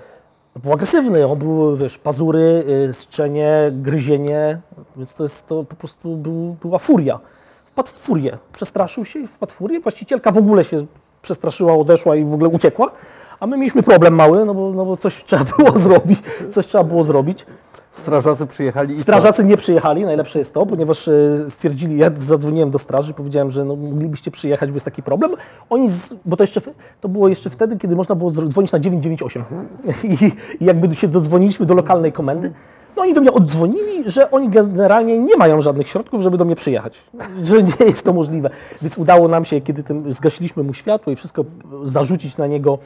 [0.54, 4.60] No, był agresywny, on był, wiesz, pazury, y, strzenie, gryzienie,
[4.96, 7.20] więc to jest, to po prostu był, była furia.
[7.64, 9.80] Wpadł w furię, przestraszył się i wpadł w furię.
[9.80, 10.86] Właścicielka w ogóle się
[11.22, 12.92] przestraszyła, odeszła i w ogóle uciekła,
[13.40, 16.84] a my mieliśmy problem mały, no bo, no bo coś trzeba było zrobić, coś trzeba
[16.84, 17.46] było zrobić.
[17.90, 19.02] Strażacy przyjechali i co?
[19.02, 21.12] Strażacy nie przyjechali, najlepsze jest to, ponieważ e,
[21.48, 25.30] stwierdzili, ja zadzwoniłem do straży, powiedziałem, że no, moglibyście przyjechać, bo jest taki problem.
[25.70, 26.60] Oni, z, bo to jeszcze,
[27.00, 29.44] to było jeszcze wtedy, kiedy można było dzwonić na 998
[30.04, 30.24] I,
[30.60, 32.52] i jakby się dodzwoniliśmy do lokalnej komendy,
[32.96, 36.56] no oni do mnie oddzwonili, że oni generalnie nie mają żadnych środków, żeby do mnie
[36.56, 37.04] przyjechać,
[37.44, 38.50] że nie jest to możliwe.
[38.82, 41.44] Więc udało nam się, kiedy tym zgasiliśmy mu światło i wszystko,
[41.84, 42.78] zarzucić na niego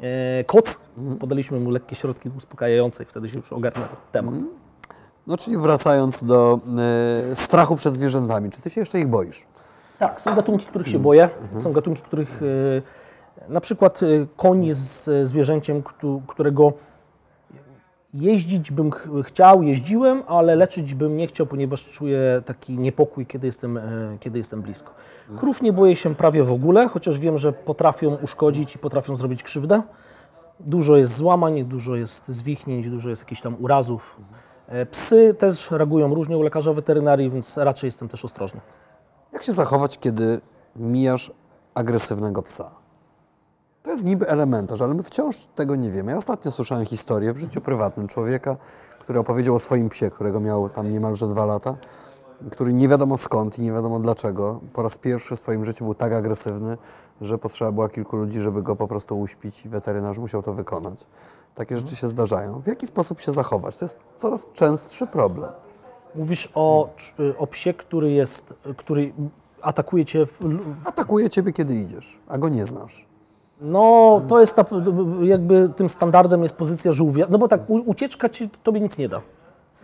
[0.00, 0.80] e, koc,
[1.20, 4.34] podaliśmy mu lekkie środki uspokajające i wtedy się już ogarnął temat.
[5.26, 6.60] No czyli wracając do
[7.32, 9.46] e, strachu przed zwierzętami, czy Ty się jeszcze ich boisz?
[9.98, 11.28] Tak, są gatunki, których się boję.
[11.60, 12.40] Są gatunki, których
[13.48, 16.72] e, na przykład e, koń jest zwierzęciem, któ- którego
[18.14, 23.46] jeździć bym ch- chciał, jeździłem, ale leczyć bym nie chciał, ponieważ czuję taki niepokój, kiedy
[23.46, 23.82] jestem, e,
[24.20, 24.94] kiedy jestem blisko.
[25.38, 29.42] Krów nie boję się prawie w ogóle, chociaż wiem, że potrafią uszkodzić i potrafią zrobić
[29.42, 29.82] krzywdę.
[30.60, 34.16] Dużo jest złamań, dużo jest zwichnięć, dużo jest jakichś tam urazów.
[34.68, 38.60] E, Psy też reagują różnie u lekarza weterynarii, więc raczej jestem też ostrożny.
[39.32, 40.40] Jak się zachować, kiedy
[40.76, 41.30] mijasz
[41.74, 42.70] agresywnego psa?
[43.82, 46.12] To jest niby elementarz, ale my wciąż tego nie wiemy.
[46.12, 48.56] Ja ostatnio słyszałem historię w życiu prywatnym człowieka,
[48.98, 51.76] który opowiedział o swoim psie, którego miał tam niemalże dwa lata,
[52.50, 55.94] który nie wiadomo skąd i nie wiadomo dlaczego po raz pierwszy w swoim życiu był
[55.94, 56.78] tak agresywny,
[57.20, 61.06] że potrzeba było kilku ludzi, żeby go po prostu uśpić i weterynarz musiał to wykonać.
[61.54, 62.60] Takie rzeczy się zdarzają.
[62.60, 63.76] W jaki sposób się zachować?
[63.76, 65.50] To jest coraz częstszy problem.
[66.14, 66.88] Mówisz o,
[67.38, 69.12] o psie, który jest, który
[69.62, 70.26] atakuje cię.
[70.26, 70.40] W,
[70.84, 73.11] Atakuje ciebie, kiedy idziesz, a go nie znasz.
[73.62, 74.64] No, to jest ta,
[75.22, 77.26] jakby tym standardem jest pozycja żółwia.
[77.30, 79.20] No bo tak, ucieczka ci, tobie nic nie da.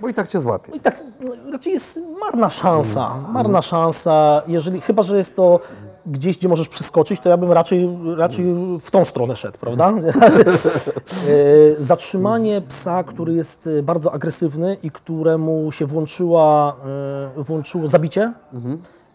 [0.01, 0.67] Bo i tak cię złapie.
[0.71, 3.15] No i tak no, raczej jest marna szansa.
[3.33, 5.61] Marna szansa, jeżeli, chyba że jest to
[6.07, 8.45] gdzieś, gdzie możesz przeskoczyć, to ja bym raczej, raczej
[8.81, 9.93] w tą stronę szedł, prawda?
[11.29, 16.77] E, Zatrzymanie psa, który jest e, bardzo agresywny i któremu się włączyła,
[17.39, 18.33] e, włączyło zabicie,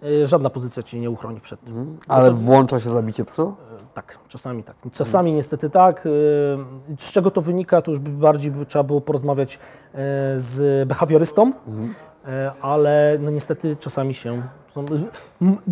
[0.03, 1.97] e, żadna pozycja cię nie uchroni przed tym.
[2.07, 3.55] Ale włącza się zabicie psu?
[3.93, 4.75] Tak, czasami tak.
[4.91, 6.05] Czasami niestety tak.
[6.05, 9.53] Yy, Z czego to wynika, to już bardziej trzeba było porozmawiać
[9.93, 9.99] yy,
[10.35, 14.41] z behawiorystą, yy, ale no niestety czasami się.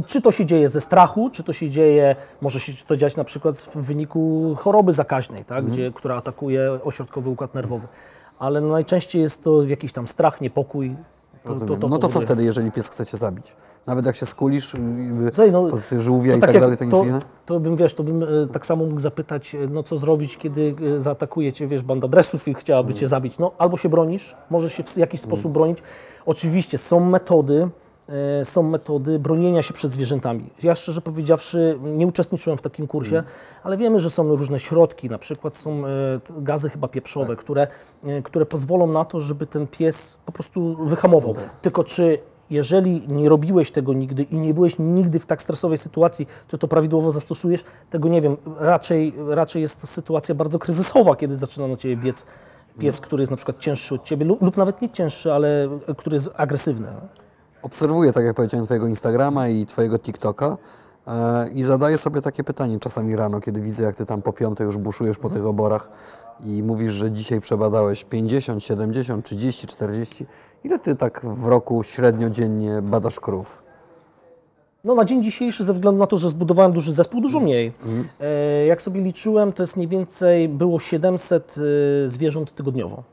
[0.06, 3.24] Czy to się dzieje ze strachu, czy to się dzieje, może się to dziać na
[3.24, 7.88] przykład w wyniku choroby zakaźnej, tak, gdzie, która atakuje ośrodkowy układ nerwowy.
[8.40, 10.96] ale najczęściej jest to jakiś tam strach, niepokój.
[11.43, 11.80] To, Rozumiem.
[11.89, 13.56] no to co wtedy, jeżeli pies chce cię zabić?
[13.88, 14.75] Nawet jak się skulisz,
[15.34, 17.19] Słuchaj, no, pozycję żółwia i tak tak dalej, to nic to, nie?
[17.45, 20.75] to bym, wiesz, to bym e, tak samo mógł zapytać, e, no co zrobić, kiedy
[20.95, 22.99] e, zaatakuje cię, wiesz, banda dresów i chciałaby Mm.
[22.99, 23.38] cię zabić.
[23.38, 25.77] No albo się bronisz, możesz się w jakiś sposób bronić.
[26.25, 27.69] Oczywiście są metody,
[28.44, 30.50] są metody bronienia się przed zwierzętami.
[30.64, 33.26] Ja szczerze powiedziawszy nie uczestniczyłem w takim kursie, Mm.
[33.64, 35.90] ale wiemy, że są różne środki, na przykład są e,
[36.42, 37.40] gazy chyba pieprzowe, Tak.
[37.40, 37.68] które,
[38.04, 41.36] e, które pozwolą na to, żeby ten pies po prostu wyhamował.
[41.62, 46.28] Tylko czy jeżeli nie robiłeś tego nigdy i nie byłeś nigdy w tak stresowej sytuacji,
[46.48, 48.38] to to prawidłowo zastosujesz, tego nie wiem.
[48.60, 52.26] Raczej, raczej jest to sytuacja bardzo kryzysowa, kiedy zaczyna na ciebie biec
[52.80, 55.96] pies, który jest na przykład cięższy od ciebie lub, lub nawet nie cięższy, ale e,
[55.96, 56.88] który jest agresywny.
[57.63, 60.58] Obserwuję, tak jak powiedziałem, Twojego Instagrama i Twojego TikToka
[61.08, 64.65] e, i zadaję sobie takie pytanie czasami rano, kiedy widzę, jak Ty tam po piątej
[64.65, 65.89] już buszujesz po tych oborach
[66.45, 70.26] i mówisz, że dzisiaj przebadałeś 50, 70, 30, 40.
[70.63, 73.63] Ile Ty tak w roku średnio dziennie badasz krów?
[74.84, 77.74] No na dzień dzisiejszy, ze względu na to, że zbudowałem duży zespół, dużo mniej.
[78.19, 83.04] E, jak sobie liczyłem, to jest mniej więcej było 700 e, zwierząt tygodniowo.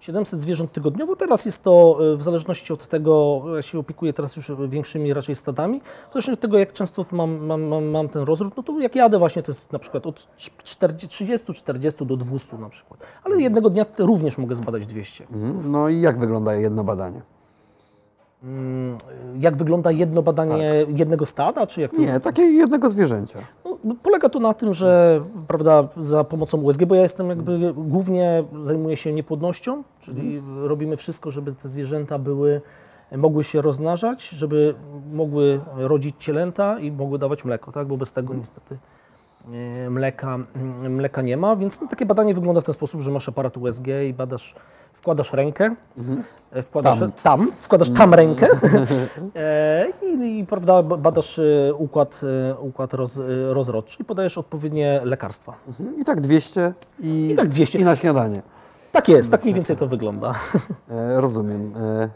[0.00, 4.36] 700 zwierząt tygodniowo, teraz jest to e, w zależności od tego, ja się opiekuję teraz
[4.36, 8.56] już większymi raczej stadami, w zależności od tego jak często mam, mam, mam, ten rozród,
[8.56, 10.28] no to jak jadę właśnie to jest na przykład od
[10.64, 15.24] 30-40 do 200 na przykład, ale jednego dnia również mogę zbadać 200.
[15.24, 15.72] Mhm.
[15.72, 17.22] No i jak wygląda jedno badanie?
[18.42, 18.98] Mm,
[19.38, 22.00] Jak wygląda jedno badanie jednego stada, czy jak to?
[22.00, 23.38] Nie, takie jednego zwierzęcia.
[23.84, 28.44] No, polega to na tym, że prawda, za pomocą USG, bo ja jestem jakby głównie
[28.62, 32.60] zajmuję się niepłodnością, czyli robimy wszystko, żeby te zwierzęta były,
[33.16, 34.74] mogły się rozmnażać, żeby
[35.12, 37.86] mogły rodzić cielęta i mogły dawać mleko, tak?
[37.86, 38.97] bo bez tego niestety e,
[39.90, 43.28] mleka, mm, mleka nie ma, więc no, takie badanie wygląda w ten sposób, że masz
[43.28, 44.54] aparat USG i badasz,
[44.92, 45.74] wkładasz rękę,
[46.52, 47.12] e, wkładasz Tam.
[47.22, 48.46] tam, wkładasz tam rękę
[49.36, 53.22] e, i, i prawda, badasz e, układ, e, układ roz, e,
[53.54, 55.54] rozrodczy i podajesz odpowiednie lekarstwa.
[55.68, 56.00] Mhm.
[56.00, 57.78] I tak 200 i, I tak 200.
[57.78, 58.42] i na śniadanie.
[58.92, 60.34] Tak jest, tak mniej więcej to wygląda.
[60.90, 61.72] E, rozumiem.
[61.76, 62.08] E,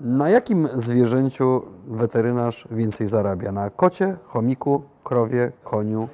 [0.00, 3.52] na jakim zwierzęciu weterynarz więcej zarabia?
[3.52, 6.08] Na kocie, chomiku, krowie, koniu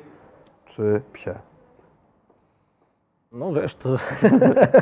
[0.70, 1.35] czy psie?
[3.33, 3.88] No wiesz, to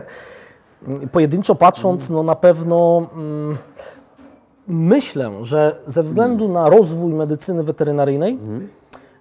[1.13, 3.57] pojedynczo patrząc, no na pewno mm,
[4.69, 8.39] myślę, że ze względu na rozwój medycyny weterynaryjnej,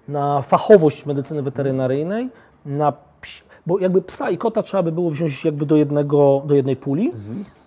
[0.08, 2.30] na fachowość medycyny weterynaryjnej,
[2.66, 2.94] na
[3.66, 7.12] bo jakby psa i kota trzeba by było wziąć jakby do jednego, do jednej puli.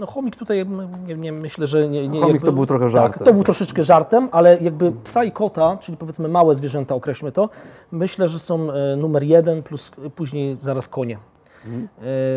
[0.01, 0.67] No chomik tutaj,
[1.07, 3.19] nie, nie myślę, że nie, nie Chomik jakby, to był trochę żartem.
[3.19, 7.33] Tak, to był troszeczkę żartem, ale jakby psa i kota, czyli powiedzmy małe zwierzęta, określmy
[7.33, 7.49] to,
[7.93, 11.19] myślę, że są e, numer jeden, plus e, później zaraz konie.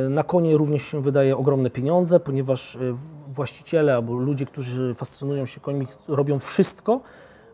[0.06, 2.78] E, Na konie również się wydaje ogromne pieniądze, ponieważ
[3.28, 7.00] właściciele albo ludzie, którzy fascynują się końmi, robią wszystko,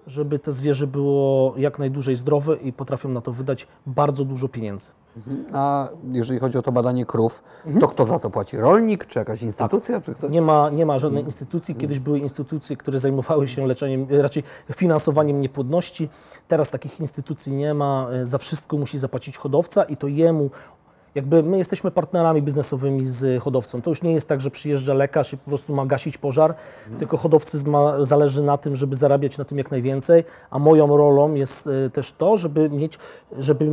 [0.09, 4.89] żeby to zwierzę było jak najdłużej zdrowe i potrafią na to wydać bardzo dużo pieniędzy.
[5.53, 7.43] A jeżeli chodzi o to badanie krów,
[7.79, 8.57] to kto za to płaci?
[8.57, 10.01] Rolnik czy jakaś instytucja?
[10.01, 10.27] Czy kto?
[10.27, 11.75] Nie ma, nie ma żadnej instytucji.
[11.75, 14.43] Kiedyś były instytucje, które zajmowały się leczeniem, raczej
[14.75, 16.09] finansowaniem niepłodności.
[16.47, 18.07] Teraz takich instytucji nie ma.
[18.11, 20.49] E, Za wszystko musi zapłacić hodowca i to jemu.
[21.15, 23.81] Jakby my jesteśmy partnerami biznesowymi z hodowcą.
[23.81, 26.55] To już nie jest tak, że przyjeżdża lekarz i po prostu ma gasić pożar,
[26.99, 31.33] tylko hodowcy ma, zależy na tym, żeby zarabiać na tym jak najwięcej, a moją rolą
[31.33, 32.99] jest e, też to, żeby mieć,
[33.37, 33.65] żeby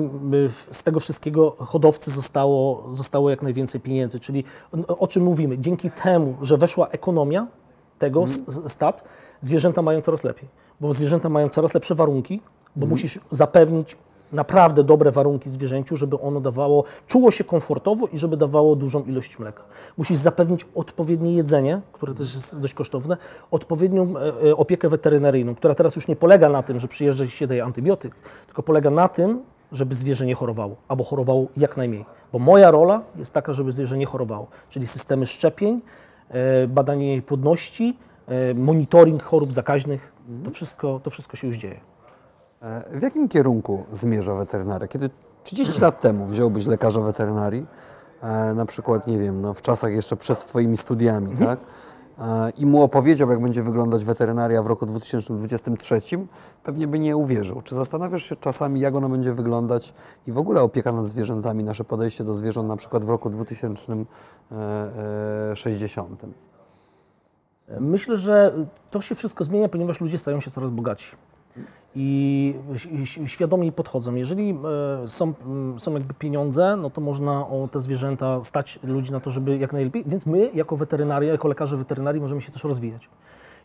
[0.70, 4.20] z tego wszystkiego hodowcy zostało, zostało jak najwięcej pieniędzy.
[4.20, 4.44] Czyli
[4.88, 5.58] o- czym mówimy?
[5.58, 7.46] Dzięki temu, że weszła ekonomia
[7.98, 9.04] tego s- stad,
[9.40, 10.48] zwierzęta mają coraz lepiej,
[10.80, 12.40] bo zwierzęta mają coraz lepsze warunki,
[12.76, 13.96] bo musisz zapewnić
[14.32, 19.38] naprawdę dobre warunki zwierzęciu, żeby ono dawało, czuło się komfortowo i żeby dawało dużą ilość
[19.38, 19.62] mleka.
[19.98, 23.16] Musisz zapewnić odpowiednie jedzenie, które też jest dość kosztowne,
[23.50, 27.46] odpowiednią e, e, opiekę weterynaryjną, która teraz już nie polega na tym, że przyjeżdża się
[27.46, 28.14] daje antybiotyk,
[28.46, 32.04] tylko polega na tym, żeby zwierzę nie chorowało, albo chorowało jak najmniej.
[32.32, 35.80] Bo moja rola jest taka, żeby zwierzę nie chorowało, czyli systemy szczepień,
[36.28, 37.98] e, badanie jej płodności,
[38.54, 40.12] monitoring chorób zakaźnych,
[40.44, 41.80] to wszystko, to wszystko się już dzieje.
[42.62, 44.88] E, W jakim kierunku zmierza weterynaria?
[44.88, 45.10] Kiedy
[45.44, 47.66] 30 lat temu wziąłbyś lekarza weterynarii,
[48.22, 51.58] e, na przykład, nie wiem, no, w czasach jeszcze przed Twoimi studiami, tak?
[52.18, 56.00] E, I mu opowiedział, jak będzie wyglądać weterynaria w roku 2023,
[56.64, 57.62] pewnie by nie uwierzył.
[57.62, 59.94] Czy zastanawiasz się czasami, jak ona będzie wyglądać
[60.26, 66.22] i w ogóle opieka nad zwierzętami, nasze podejście do zwierząt na przykład w roku 2060?
[67.80, 68.52] Myślę, że
[68.90, 71.16] to się wszystko zmienia, ponieważ ludzie stają się coraz bogatsi.
[71.98, 72.54] I
[73.26, 74.14] świadomie podchodzą.
[74.14, 74.50] Jeżeli
[75.04, 79.20] e, są, mm, są jakby pieniądze, no to można o te zwierzęta stać ludzi na
[79.20, 83.08] to, żeby jak najlepiej, więc my jako weterynaria, jako lekarze weterynarii możemy się też rozwijać.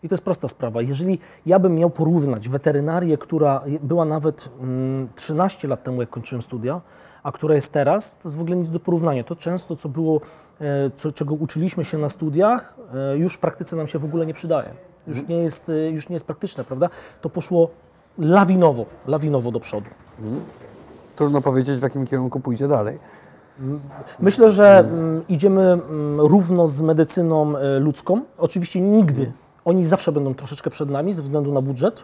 [0.04, 0.82] I to jest prosta sprawa.
[0.82, 6.42] Jeżeli ja bym miał porównać weterynarię, która była nawet mm, 13 lat temu, jak kończyłem
[6.42, 6.82] studia,
[7.24, 9.24] a która jest teraz, to jest w ogóle nic do porównania.
[9.24, 10.22] To często, co było,
[10.62, 14.26] e, co, czego uczyliśmy się na studiach, e, już w praktyce nam się w ogóle
[14.26, 14.74] nie przydaje.
[15.08, 16.90] Już nie jest, e, już nie jest praktyczne, prawda?
[17.22, 17.70] To poszło
[18.18, 19.88] lawinowo, lawinowo do przodu.
[21.16, 23.00] Trudno powiedzieć, w jakim kierunku pójdzie dalej.
[24.20, 24.90] Myślę, że
[25.30, 25.80] idziemy
[26.18, 28.22] równo z medycyną ludzką.
[28.38, 29.32] Oczywiście nigdy.
[29.66, 32.04] Oni zawsze będą troszeczkę przed nami ze względu na budżet.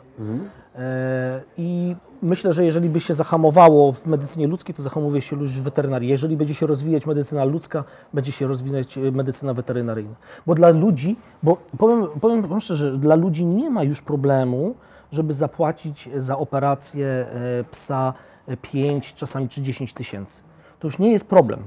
[0.76, 5.52] E, I myślę, że jeżeli by się zahamowało w medycynie ludzkiej, to zahamuje się już
[5.52, 6.10] w weterynarii.
[6.10, 10.16] Jeżeli będzie się rozwijać medycyna ludzka, będzie się rozwijać e, medycyna weterynaryjna.
[10.46, 14.76] Bo dla ludzi, bo powiem, powiem wam szczerze, że dla ludzi nie ma już problemu,
[15.12, 18.14] żeby zapłacić za operację e, psa
[18.62, 20.44] 5, czasami czy 10 tysięcy.
[20.80, 21.60] To już nie jest problem.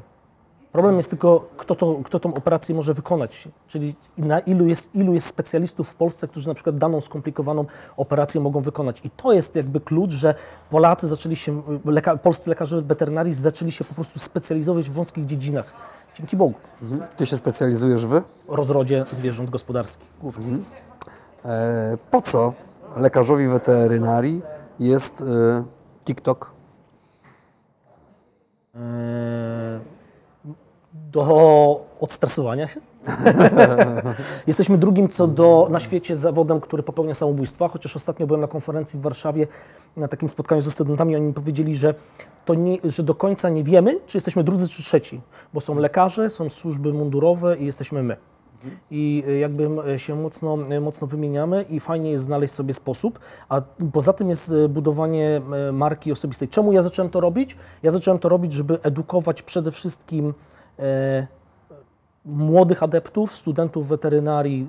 [0.73, 5.15] Problem jest tylko, kto, to, kto tą operację może wykonać, czyli na ilu jest, ilu
[5.15, 9.01] jest specjalistów w Polsce, którzy na przykład daną skomplikowaną operację mogą wykonać.
[9.05, 10.35] I to jest jakby klucz, że
[10.71, 15.73] Polacy zaczęli się, leka, polscy lekarze weterynarii zaczęli się po prostu specjalizować w wąskich dziedzinach.
[16.15, 16.55] Dzięki Bogu.
[16.83, 17.03] Mhm.
[17.17, 18.23] Ty się specjalizujesz w?
[18.49, 20.59] Rozrodzie zwierząt gospodarskich głównie.
[21.45, 22.53] E, po co
[22.97, 24.43] lekarzowi weterynarii
[24.81, 25.65] jest e,
[26.05, 26.53] TikTok?
[28.75, 28.81] Eee,
[31.12, 32.81] do odstresowania się.
[34.46, 38.99] Jesteśmy drugim co do na świecie zawodem, który popełnia samobójstwa, chociaż ostatnio byłem na konferencji
[38.99, 39.46] w Warszawie
[39.96, 41.94] na takim spotkaniu ze studentami, oni mi powiedzieli, że,
[42.44, 45.20] to nie, że do końca nie wiemy, czy jesteśmy drudzy czy trzeci,
[45.55, 48.16] bo są lekarze, są służby mundurowe i jesteśmy my.
[48.90, 53.18] I y, jakby m- się mocno, y, mocno wymieniamy i fajnie jest znaleźć sobie sposób,
[53.49, 55.40] a poza tym jest budowanie
[55.73, 56.49] marki osobistej.
[56.49, 57.57] Czemu ja zacząłem to robić?
[57.83, 60.33] Ja zacząłem to robić, żeby edukować przede wszystkim e,
[62.25, 64.66] młodych adeptów, studentów weterynarii,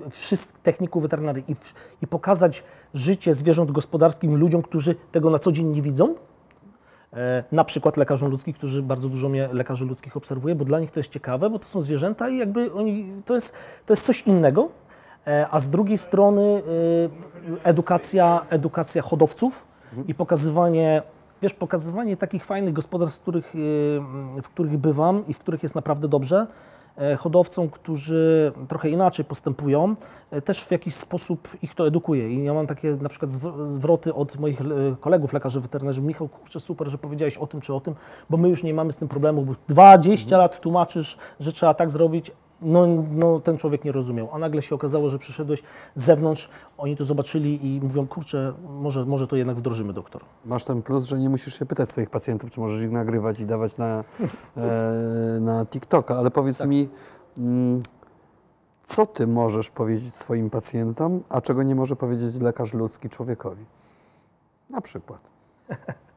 [0.62, 1.54] techników weterynarii i,
[2.02, 6.14] i pokazać życie zwierząt gospodarskich ludziom, którzy tego na co dzień nie widzą.
[7.12, 10.90] E, Na przykład lekarzom ludzkich, którzy bardzo dużo mnie lekarzy ludzkich obserwuje, bo dla nich
[10.90, 13.54] to jest ciekawe, bo to są zwierzęta i jakby oni, to jest,
[13.86, 14.68] to jest coś innego.
[15.26, 16.62] E, A z drugiej strony
[17.62, 19.66] e, edukacja, edukacja hodowców
[20.08, 21.02] i pokazywanie,
[21.42, 23.58] wiesz, pokazywanie takich fajnych gospodarstw, w których, e,
[24.42, 26.46] w których bywam i w których jest naprawdę dobrze,
[26.96, 29.96] e, hodowcom, którzy trochę inaczej postępują,
[30.30, 32.30] e, też w jakiś sposób ich to edukuje.
[32.32, 34.64] I ja mam takie na przykład zw- zwroty od moich e,
[35.00, 36.02] kolegów lekarzy weterynarzy.
[36.02, 37.94] Michał, kurczę, super, że powiedziałeś o tym czy o tym,
[38.30, 41.90] bo my już nie mamy z tym problemu, bo 20 lat tłumaczysz, że trzeba tak
[41.90, 44.28] zrobić, no, no ten człowiek nie rozumiał.
[44.32, 45.62] A nagle się okazało, że przyszedłeś
[45.94, 46.48] z zewnątrz,
[46.78, 50.22] oni to zobaczyli i mówią, kurczę, może, może to jednak wdrożymy, doktor.
[50.44, 53.46] Masz ten plus, że nie musisz się pytać swoich pacjentów, czy możesz ich nagrywać i
[53.46, 53.98] dawać na,
[54.56, 56.88] e, na TikToka, ale powiedz mi,
[57.38, 57.82] mm,
[58.86, 63.64] co ty możesz powiedzieć swoim pacjentom, a czego nie może powiedzieć lekarz ludzki człowiekowi?
[64.70, 65.20] Na przykład.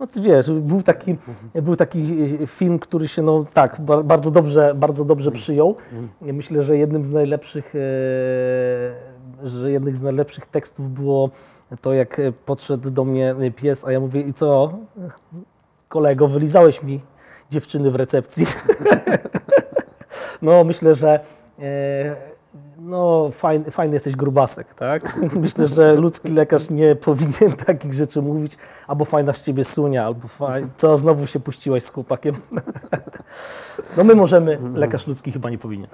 [0.00, 1.16] No ty wiesz, był taki,
[1.54, 5.76] był taki e, film, który się no tak, ba- bardzo dobrze, bardzo dobrze przyjął.
[6.22, 7.78] Ja Myślę, że jednym z najlepszych, e,
[9.48, 11.30] że jednym z najlepszych tekstów było
[11.80, 14.78] to, jak podszedł do mnie pies, a ja mówię, i co,
[15.88, 17.00] kolego, wylizałeś mi
[17.50, 18.46] dziewczyny w recepcji.
[20.42, 21.20] no myślę, że
[21.58, 22.16] e,
[22.78, 25.18] no, fajny, fajny jesteś grubasek, tak?
[25.40, 28.56] Myślę, że ludzki lekarz nie powinien takich rzeczy mówić,
[28.86, 30.66] albo fajna z ciebie sunia, albo faj...
[30.76, 32.34] co, znowu się puściłaś z chłopakiem.
[33.96, 35.88] No my możemy, lekarz ludzki chyba nie powinien.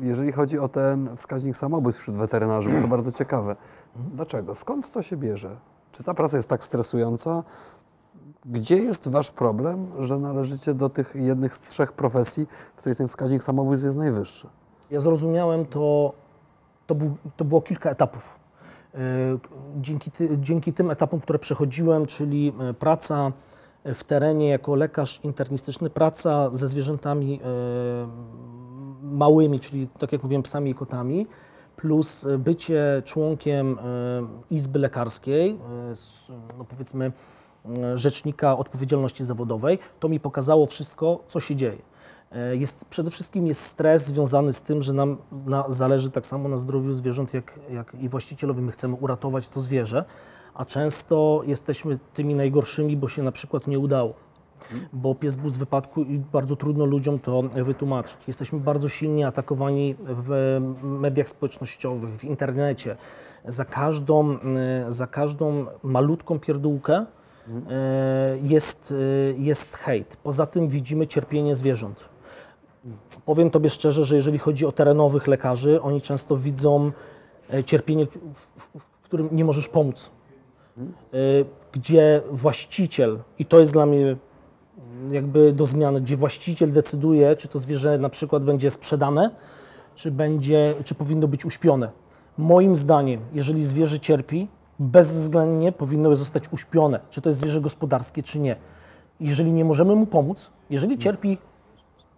[0.00, 3.56] Jeżeli chodzi o ten wskaźnik samobójstw wśród weterynarzy, to bardzo ciekawe.
[3.96, 4.54] Dlaczego?
[4.54, 5.56] Skąd to się bierze?
[5.92, 7.42] Czy ta praca jest tak stresująca?
[8.44, 13.08] Gdzie jest wasz problem, że należycie do tych jednych z trzech profesji, w której ten
[13.08, 14.48] wskaźnik samobójstw jest najwyższy?
[14.90, 16.12] Ja zrozumiałem to,
[16.86, 18.38] to, był, to było kilka etapów.
[18.94, 18.98] E,
[19.80, 23.32] Dzięki, ty, dzięki tym etapom, które przechodziłem, czyli e, praca
[23.84, 27.48] w terenie jako lekarz internistyczny, praca ze zwierzętami e,
[29.02, 31.26] małymi, czyli tak jak mówiłem, psami i kotami,
[31.76, 33.78] plus bycie członkiem
[34.50, 35.58] Izby Lekarskiej,
[36.58, 37.12] no powiedzmy
[37.94, 41.78] Rzecznika Odpowiedzialności Zawodowej, to mi pokazało wszystko, co się dzieje.
[42.32, 45.16] E, Jest, przede wszystkim jest stres związany z tym, że nam
[45.46, 48.62] na, zależy tak samo na zdrowiu zwierząt, jak, jak i właścicielowi.
[48.62, 50.04] My chcemy uratować to zwierzę,
[50.54, 54.14] a często jesteśmy tymi najgorszymi, bo się na przykład nie udało.
[54.92, 58.16] bo pies był z wypadku i bardzo trudno ludziom to wytłumaczyć.
[58.26, 62.96] Jesteśmy bardzo silnie atakowani w mediach społecznościowych, w internecie.
[63.44, 66.94] Za każdą, e, za każdą malutką pierdółkę
[67.70, 68.94] e, jest,
[69.36, 70.16] jest hejt.
[70.22, 72.08] Poza tym widzimy cierpienie zwierząt.
[73.24, 76.92] Powiem Tobie szczerze, że jeżeli chodzi o terenowych lekarzy, oni często widzą
[77.52, 80.10] e, cierpienie, w, którym nie możesz pomóc.
[80.78, 80.84] E,
[81.72, 84.16] Gdzie właściciel, i to jest dla mnie
[85.10, 89.30] jakby do zmiany, gdzie właściciel decyduje, czy to zwierzę na przykład będzie sprzedane,
[89.94, 91.90] czy, będzie, czy powinno być uśpione.
[92.38, 98.38] Moim zdaniem, jeżeli zwierzę cierpi, bezwzględnie powinno zostać uśpione, czy to jest zwierzę gospodarskie, czy
[98.38, 98.56] nie.
[99.20, 101.38] Jeżeli nie możemy mu pomóc, jeżeli cierpi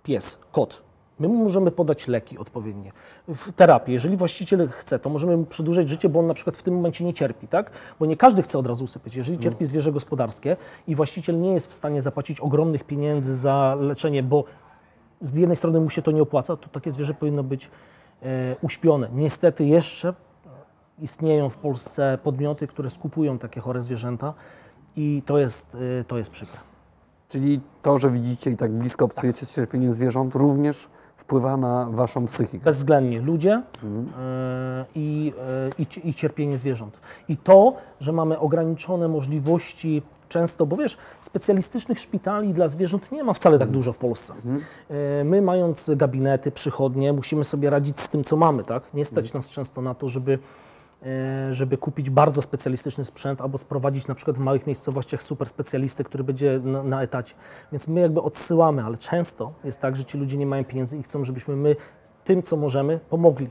[0.02, 0.82] pies, kot.
[1.20, 2.92] My mu możemy podać leki odpowiednie.
[3.28, 6.62] W terapii, jeżeli właściciel chce, to możemy mu przedłużyć życie, bo on na przykład w
[6.62, 7.70] tym momencie nie cierpi, tak?
[8.00, 9.14] Bo nie każdy chce od razu usypiać.
[9.14, 14.22] Jeżeli cierpi zwierzę gospodarskie i właściciel nie jest w stanie zapłacić ogromnych pieniędzy za leczenie,
[14.22, 14.44] bo
[15.20, 17.70] z jednej strony mu się to nie opłaca, to takie zwierzę powinno być
[18.22, 19.08] e, uśpione.
[19.14, 20.14] Niestety jeszcze
[20.98, 24.34] istnieją w Polsce podmioty, które skupują takie chore zwierzęta
[24.96, 26.69] i to jest, e, to jest przykre.
[27.30, 32.26] Czyli to, że widzicie i tak blisko obcujecie z cierpieniem zwierząt, również wpływa na waszą
[32.26, 32.64] psychikę.
[32.64, 35.32] Bezwzględnie ludzie e, i,
[35.78, 37.00] e, i, i cierpienie zwierząt.
[37.28, 43.32] I to, że mamy ograniczone możliwości często, bo wiesz, specjalistycznych szpitali dla zwierząt nie ma
[43.32, 44.34] wcale tak dużo w Polsce.
[44.90, 48.94] E, My mając gabinety, przychodnie, musimy sobie radzić z tym, co mamy, tak?
[48.94, 50.38] Nie stać nas często na to, żeby
[51.50, 56.24] żeby kupić bardzo specjalistyczny sprzęt albo sprowadzić na przykład w małych miejscowościach super specjalistę, który
[56.24, 57.34] będzie na, na etacie.
[57.72, 61.02] Więc my jakby odsyłamy, ale często jest tak, że ci ludzie nie mają pieniędzy i
[61.02, 61.76] chcą, żebyśmy my
[62.24, 63.50] tym, co możemy, pomogli.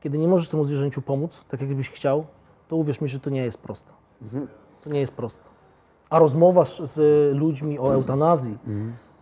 [0.00, 2.26] Kiedy nie możesz temu zwierzęciu pomóc, tak jakbyś chciał,
[2.68, 3.92] to uwierz mi, że to nie jest proste.
[4.80, 5.44] To nie jest proste.
[6.10, 6.98] A rozmowa z,
[7.36, 8.58] ludźmi o eutanazji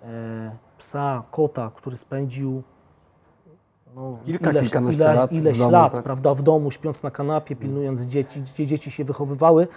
[0.03, 2.63] e, psa, kota, który spędził
[3.95, 6.03] no, Kilka, ileś, kilkanaście ile, lat ileś domu, lat, tak?
[6.03, 9.69] prawda, w domu, śpiąc na kanapie, pilnując dzieci, gdzie dzieci się wychowywały,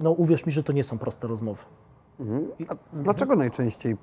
[0.00, 1.62] no uwierz mi, że to nie są proste rozmowy.
[2.20, 2.46] Mhm.
[2.68, 3.96] A dlaczego najczęściej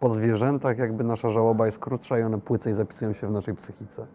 [0.00, 4.06] po zwierzętach jakby nasza żałoba jest krótsza i one płycej zapisują się w naszej psychice?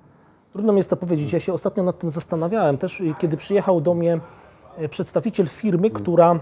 [0.54, 1.34] Trudno mi jest to powiedzieć.
[1.34, 2.78] Ja się ostatnio nad tym zastanawiałem.
[2.78, 4.20] Też kiedy przyjechał do mnie
[4.82, 6.40] y, przedstawiciel firmy, która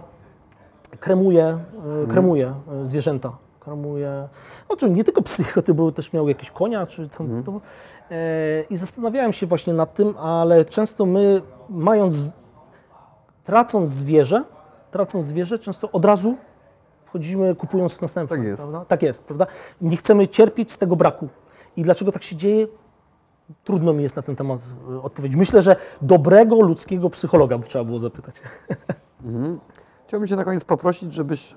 [1.00, 1.60] kremuje,
[2.04, 3.38] y, kremuje y, zwierzęta.
[3.68, 4.28] Kremuje,
[4.70, 7.61] no czy nie tylko psy, koty, bo też miał jakieś konia, czy tam, to,
[8.11, 12.15] e, I zastanawiałem się właśnie nad tym, ale często my mając,
[13.43, 14.43] tracąc zwierzę,
[14.91, 16.36] tracąc zwierzę, często od razu
[17.05, 18.38] wchodzimy kupując następne.
[18.38, 18.63] Tak jest.
[18.63, 18.86] Prawda?
[18.86, 19.47] Tak jest, prawda?
[19.82, 21.30] Nie chcemy cierpieć z tego braku.
[21.78, 22.68] I dlaczego tak się dzieje?
[23.63, 24.59] Trudno mi jest na ten temat
[24.91, 25.38] y, odpowiedzieć.
[25.38, 28.36] Myślę, że dobrego ludzkiego psychologa by trzeba było zapytać.
[29.24, 29.59] Mhm.
[30.07, 31.55] Chciałbym Cię na koniec poprosić, żebyś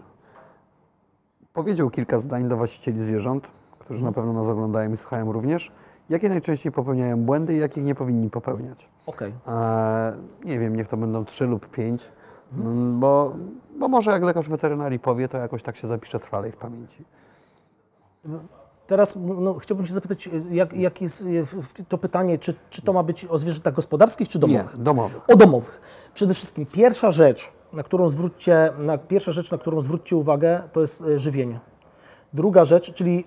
[1.53, 3.47] powiedział kilka zdań do właścicieli zwierząt,
[3.79, 5.73] którzy na pewno nas oglądają i słuchają również.
[6.11, 8.89] Jakie najczęściej popełniają błędy i jakich nie powinni popełniać?
[9.07, 9.33] Okej.
[9.47, 10.13] Eee,
[10.45, 12.13] nie wiem, niech to będą trzy lub pięć,
[12.59, 13.35] mm, bo,
[13.79, 17.05] bo może jak lekarz weterynarii powie, to jakoś tak się zapisze trwalej w pamięci.
[18.87, 21.25] Teraz no, chciałbym się zapytać, jak, jak jest
[21.89, 24.79] to pytanie, czy, czy to ma być o zwierzętach gospodarskich, czy domowych?
[24.79, 25.23] Nie, domowych.
[25.31, 25.81] O domowych.
[26.15, 30.81] Przede wszystkim pierwsza rzecz, na którą zwróćcie, na, pierwsza rzecz, na którą zwróćcie uwagę, to
[30.81, 31.61] jest e, żywienie.
[32.33, 33.25] Druga rzecz, czyli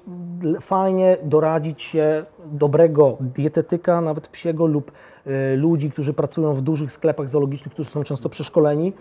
[0.62, 4.92] fajnie doradzić się dobrego dietetyka, nawet psiego lub
[5.26, 8.94] e, ludzi, którzy pracują w dużych sklepach zoologicznych, którzy są często przeszkoleni,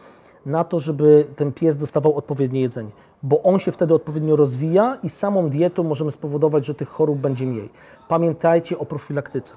[0.47, 2.90] na to, żeby ten pies dostawał odpowiednie jedzenie,
[3.22, 7.47] bo on się wtedy odpowiednio rozwija i samą dietą możemy spowodować, że tych chorób będzie
[7.47, 7.68] mniej.
[8.09, 9.55] Pamiętajcie o profilaktyce.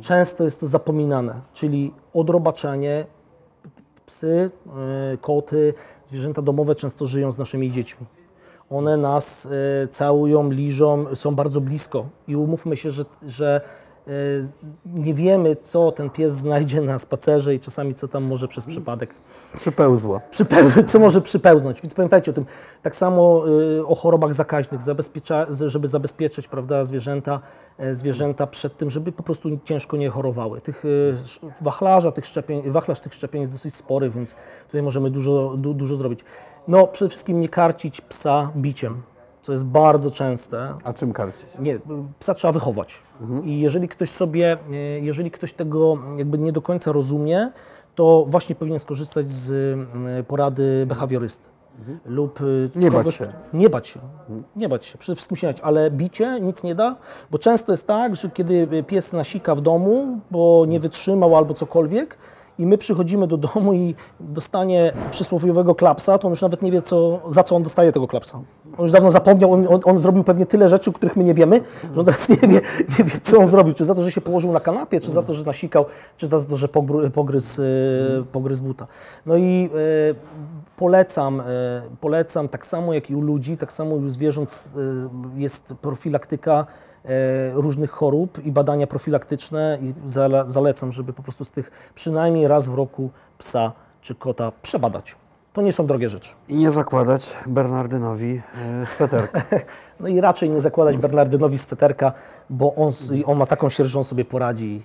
[0.00, 3.06] Często jest to zapominane, czyli odrobaczenie,
[4.06, 4.50] psy,
[5.14, 5.74] y, koty,
[6.04, 8.06] zwierzęta domowe często żyją z naszymi dziećmi.
[8.70, 13.60] One nas y, całują, liżą, są bardzo blisko i umówmy się, że, że
[14.86, 19.14] nie wiemy, co ten pies znajdzie na spacerze i czasami co tam może przez przypadek
[19.56, 20.20] Przypełzło.
[20.30, 21.80] przypeł- co może przypełznąć.
[21.82, 22.44] Więc pamiętajcie o tym.
[22.82, 23.44] Tak samo
[23.78, 27.40] y, o chorobach zakaźnych, zabezpiecza, żeby zabezpieczyć prawda, zwierzęta,
[27.78, 30.60] e, zwierzęta przed tym, żeby po prostu ciężko nie chorowały.
[30.60, 31.16] Tych y,
[31.60, 34.36] wachlarza, tych szczepień, wachlarz tych szczepień jest dosyć spory, więc
[34.66, 36.20] tutaj możemy dużo, du, dużo zrobić.
[36.68, 39.02] No, przede wszystkim nie karcić psa biciem,
[39.44, 40.74] co jest bardzo częste.
[40.84, 41.58] A czym karcić?
[41.58, 41.78] Nie,
[42.18, 43.02] psa trzeba wychować.
[43.44, 47.50] I jeżeli ktoś sobie, e, jeżeli ktoś tego jakby nie do końca rozumie,
[47.94, 51.48] to właśnie powinien skorzystać z mm, porady behawiorysty.
[52.04, 53.32] Lub y, Nie bać się.
[53.52, 54.00] Nie bać się.
[54.56, 54.98] Nie bać się.
[54.98, 55.60] Przede wszystkim się bać.
[55.60, 56.96] Ale bicie nic nie da,
[57.30, 62.18] bo często jest tak, że kiedy pies nasika w domu, bo nie wytrzymał albo cokolwiek,
[62.58, 66.82] i my przychodzimy do domu i dostanie przysłowiowego klapsa, to on już nawet nie wie,
[66.82, 68.40] co, za co on dostaje tego klapsa.
[68.78, 71.60] On już dawno zapomniał, on, on, on zrobił pewnie tyle rzeczy, których my nie wiemy,
[71.94, 72.60] że on teraz nie wie,
[72.98, 73.74] nie wie, co on zrobił.
[73.74, 75.84] Czy za to, że się położył na kanapie, czy za to, że nasikał,
[76.16, 76.68] czy za to, że
[77.12, 77.66] pogryzł, e,
[78.32, 78.86] pogryzł buta.
[79.26, 79.70] No i
[80.10, 80.14] e,
[80.76, 81.44] polecam, e,
[82.00, 84.68] polecam tak samo jak i u ludzi, tak samo i u zwierząt
[85.36, 86.66] jest profilaktyka
[87.52, 92.68] różnych chorób i badania profilaktyczne i zale, zalecam, żeby po prostu z tych przynajmniej raz
[92.68, 95.16] w roku psa czy kota przebadać.
[95.54, 96.34] To nie są drogie rzeczy.
[96.48, 98.42] I nie zakładać Bernardynowi
[98.82, 99.42] e, sweterka.
[100.00, 102.12] No i raczej nie zakładać Bernardynowi sweterka,
[102.50, 102.92] bo on,
[103.26, 104.82] on ma taką sierść, że on sobie poradzi,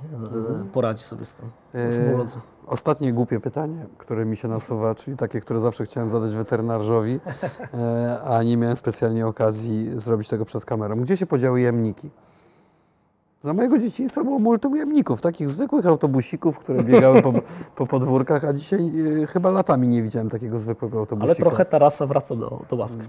[0.61, 1.49] e, poradzi sobie z tym.
[1.73, 2.39] Z E, urodzy.
[2.67, 7.19] Ostatnie głupie pytanie, które mi się nasuwa, czyli takie, które zawsze chciałem zadać weterynarzowi,
[7.73, 10.95] e, a nie miałem specjalnie okazji zrobić tego przed kamerą.
[10.95, 12.09] Gdzie się podziały jamniki?
[13.41, 17.33] Za mojego dzieciństwa było multum jamników, takich zwykłych autobusików, które biegały po,
[17.75, 18.91] po podwórkach, a dzisiaj
[19.23, 21.31] e, chyba latami nie widziałem takiego zwykłego autobusika.
[21.31, 23.01] Ale trochę ta rasa wraca do, do łaski.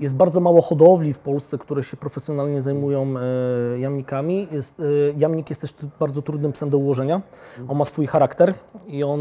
[0.00, 4.48] Jest bardzo mało hodowli w Polsce, które się profesjonalnie zajmują e, jamnikami.
[4.52, 4.84] Jest, e,
[5.16, 7.22] jamnik jest też bardzo trudnym psem do ułożenia.
[7.68, 8.54] On ma swój charakter
[8.86, 9.20] i on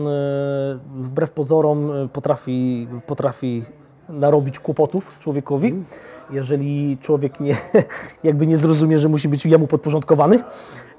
[0.95, 3.63] wbrew pozorom potrafi, potrafi
[4.11, 5.83] narobić kłopotów człowiekowi,
[6.31, 7.55] jeżeli człowiek nie,
[8.23, 10.43] jakby nie zrozumie, że musi być jemu podporządkowany.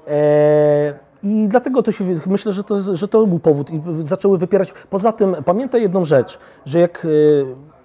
[0.07, 0.93] E,
[1.23, 4.73] I dlatego to się, myślę, że to, że to był powód i zaczęły wypierać.
[4.89, 7.09] Poza tym pamiętaj jedną rzecz, że jak e,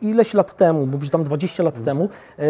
[0.03, 2.09] ileś lat temu, bo tam 20 lat temu,
[2.39, 2.43] e,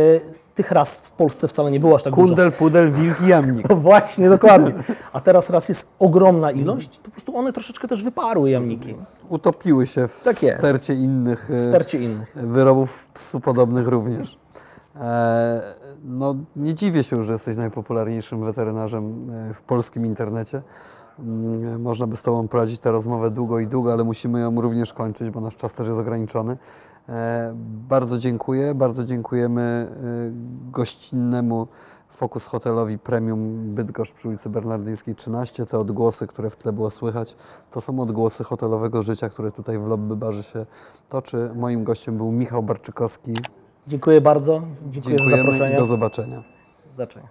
[0.59, 2.27] tych ras w Polsce wcale nie było aż tak dużo.
[2.27, 3.69] Kundel, pudel, wilk i jamnik.
[3.69, 4.73] No Właśnie, dokładnie.
[5.13, 8.95] A teraz raz jest ogromna ilość, po prostu one troszeczkę też wyparły jamniki
[9.29, 12.37] Utopiły się w Tak stercie innych e, w stercie innych.
[12.37, 14.39] wyrobów psu podobnych również.
[15.01, 15.63] E,
[16.05, 20.63] no, nie dziwię się, że jesteś najpopularniejszym weterynarzem e, w polskim internecie.
[21.19, 24.93] Mm, Można by z Tobą prowadzić tę rozmowę długo i długo, ale musimy ją również
[24.93, 26.57] kończyć, bo nasz czas też jest ograniczony.
[27.09, 27.53] E,
[27.89, 28.75] Bardzo dziękuję.
[28.75, 29.91] Bardzo dziękujemy e,
[30.71, 31.67] gościnnemu
[32.11, 35.67] Focus Hotelowi Premium Bydgoszcz przy ulicy Bernardyńskiej 13.
[35.67, 37.37] Te odgłosy, które w tle było słychać,
[37.71, 40.67] to są odgłosy hotelowego życia, które tutaj w Lobby Barze się
[41.09, 41.51] toczy.
[41.55, 43.35] Moim gościem był Michał Barczykowski.
[43.87, 44.63] Dziękuję bardzo.
[44.91, 45.77] Dziękuję za Dziękujemy i zaproszenie.
[45.77, 46.43] do zobaczenia.
[46.97, 47.29] Zaczynaj.